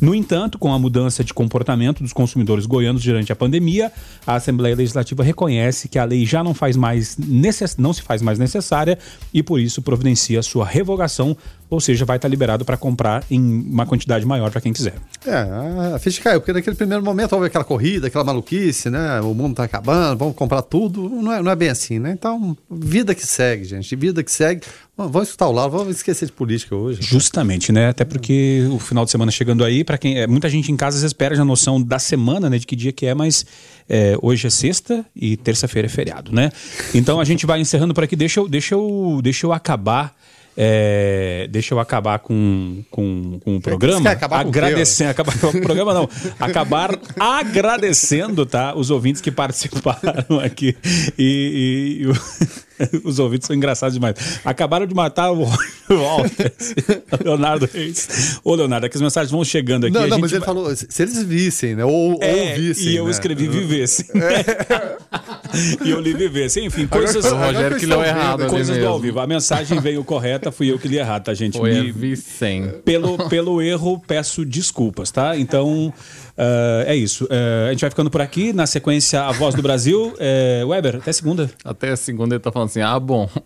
[0.01, 3.93] No entanto, com a mudança de comportamento dos consumidores goianos durante a pandemia,
[4.27, 7.77] a Assembleia Legislativa reconhece que a lei já não, faz mais necess...
[7.77, 8.99] não se faz mais necessária
[9.33, 11.37] e, por isso, providencia sua revogação.
[11.71, 14.95] Ou seja, vai estar liberado para comprar em uma quantidade maior para quem quiser.
[15.25, 15.35] É,
[15.95, 19.21] a- ficha caiu, porque naquele primeiro momento houve aquela corrida, aquela maluquice, né?
[19.21, 21.09] O mundo tá acabando, vamos comprar tudo.
[21.09, 22.11] Não é, não é bem assim, né?
[22.13, 23.95] Então, vida que segue, gente.
[23.95, 24.63] Vida que segue.
[24.97, 26.99] Vamos escutar o lado, vamos esquecer de política hoje.
[27.01, 27.89] Justamente, né?
[27.89, 30.19] Até porque o final de semana chegando aí, para quem.
[30.19, 32.59] É, muita gente em casa às vezes perde a noção da semana, né?
[32.59, 33.47] De que dia que é, mas
[33.89, 36.51] é, hoje é sexta e terça-feira é feriado, né?
[36.95, 38.15] Então a gente vai encerrando por aqui.
[38.15, 40.15] Deixa eu, deixa eu, deixa eu acabar.
[40.63, 44.03] É, deixa eu acabar com, com, com o programa.
[44.03, 45.11] quer acabar com o agradecendo.
[45.11, 46.07] Acabar com o programa, não.
[46.39, 48.75] Acabar agradecendo, tá?
[48.77, 50.77] Os ouvintes que participaram aqui.
[51.19, 52.15] E, e- e o-
[53.09, 54.15] os ouvintes são engraçados demais.
[54.45, 55.45] Acabaram de matar o
[55.89, 56.53] Walter,
[57.25, 58.39] Leonardo Reis.
[58.45, 59.95] Ô, Leonardo, é que as mensagens vão chegando aqui.
[59.95, 61.85] Não, a não, gente mas ele vai- falou, se eles vissem, né?
[61.85, 62.89] Ou, É, ou vissem.
[62.89, 63.11] e eu né?
[63.11, 64.07] escrevi vivesse.
[65.85, 66.61] e eu li vivesse.
[66.61, 67.25] Enfim, Agora coisas.
[67.25, 69.21] eu- O Rogério agora que leu errado Coisas do ao vivo.
[69.21, 71.57] A mensagem veio correta, fui eu que li errado, tá, gente?
[71.59, 72.69] Foi Me- Vicem.
[72.85, 75.37] pelo, pelo erro, peço desculpas, tá?
[75.37, 75.93] Então,
[76.41, 77.29] ah, é isso.
[77.31, 78.53] Ah, a gente vai ficando por aqui.
[78.53, 80.15] Na sequência, a voz do Brasil.
[80.19, 81.51] Eh, Weber, até segunda.
[81.65, 83.29] Até a segunda ele tá falando assim, ah, bom.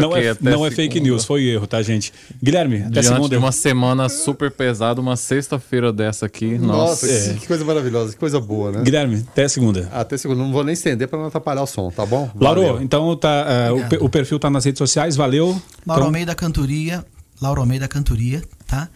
[0.00, 2.12] não Ok, é, não é fake news, foi erro, tá, gente?
[2.42, 3.28] Guilherme, até Diante segunda.
[3.28, 7.34] de uma semana super pesada, uma sexta-feira dessa aqui, Nossa, nossa.
[7.34, 8.82] que, que coisa maravilhosa, que coisa boa, né?
[8.82, 9.88] Guilherme, até segunda.
[9.92, 12.30] Até segunda, não vou nem estender para não atrapalhar o som, tá bom?
[12.40, 12.82] Lauro, Valeu.
[12.82, 15.48] então tá, ah, o, o perfil tá nas redes sociais, valeu.
[15.48, 17.04] Lauro Então, Almeida Cantoria,
[17.40, 18.88] Lauro Almeida Cantoria, tá?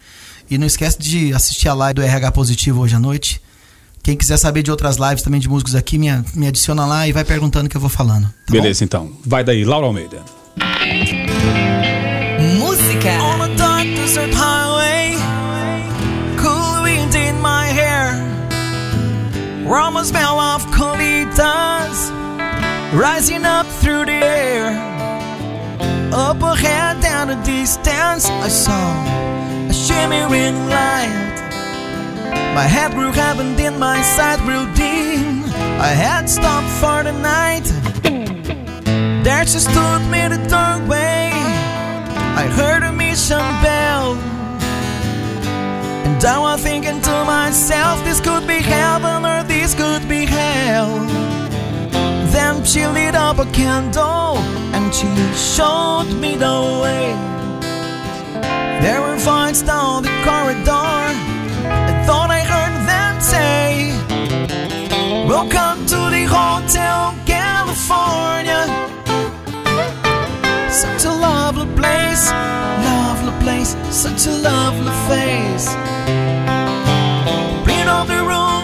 [0.49, 3.41] E não esquece de assistir a live do RH Positivo hoje à noite.
[4.03, 7.13] Quem quiser saber de outras lives também de músicos aqui, me, me adiciona lá e
[7.13, 8.25] vai perguntando que eu vou falando.
[8.45, 9.11] tá Beleza, então.
[9.25, 10.21] Vai daí, Laura Almeida.
[12.59, 13.09] Música.
[13.21, 15.15] On a dark desert highway,
[16.37, 18.13] cool wind in my hair,
[19.65, 22.11] aroma smell of colitas
[22.93, 24.77] rising up through the air.
[26.13, 31.35] Up ahead, down the distance, I saw shimmering light.
[32.55, 35.43] My head grew heavy and my sight grew dim.
[35.89, 37.67] I had stopped for the night.
[39.25, 41.31] There she stood me the doorway.
[42.41, 44.15] I heard a mission bell.
[46.07, 50.91] And I was thinking to myself, this could be heaven or this could be hell.
[52.31, 54.37] Then she lit up a candle
[54.75, 57.42] and she showed me the way.
[58.81, 60.71] There were vines down the corridor.
[60.71, 63.93] I thought I heard them say,
[65.27, 68.63] Welcome to the Hotel California.
[70.69, 75.67] Such a lovely place, lovely place, such a lovely face.
[77.65, 78.62] Bring up the room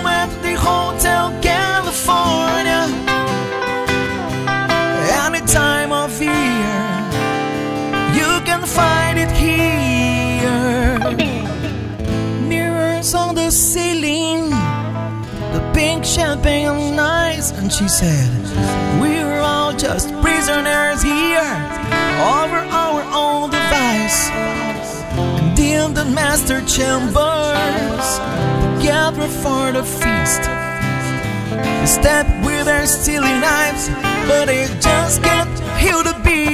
[16.10, 18.30] champagne nights, and she said,
[19.00, 21.56] We're all just prisoners here
[22.36, 24.30] over our own device.
[25.14, 28.20] And in the master chambers,
[28.80, 30.44] together for the feast.
[31.52, 33.90] They step with their steely knives,
[34.28, 36.49] but they just can't heal the beast.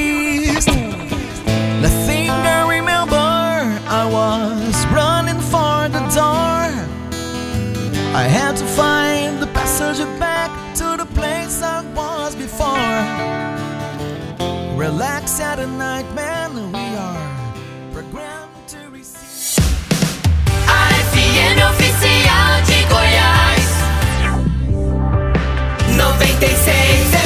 [14.85, 17.53] Relax at a night, man, we are
[17.91, 19.65] programmed to receive.
[20.69, 20.93] A
[21.71, 23.65] oficial de Goiás
[25.97, 27.24] 96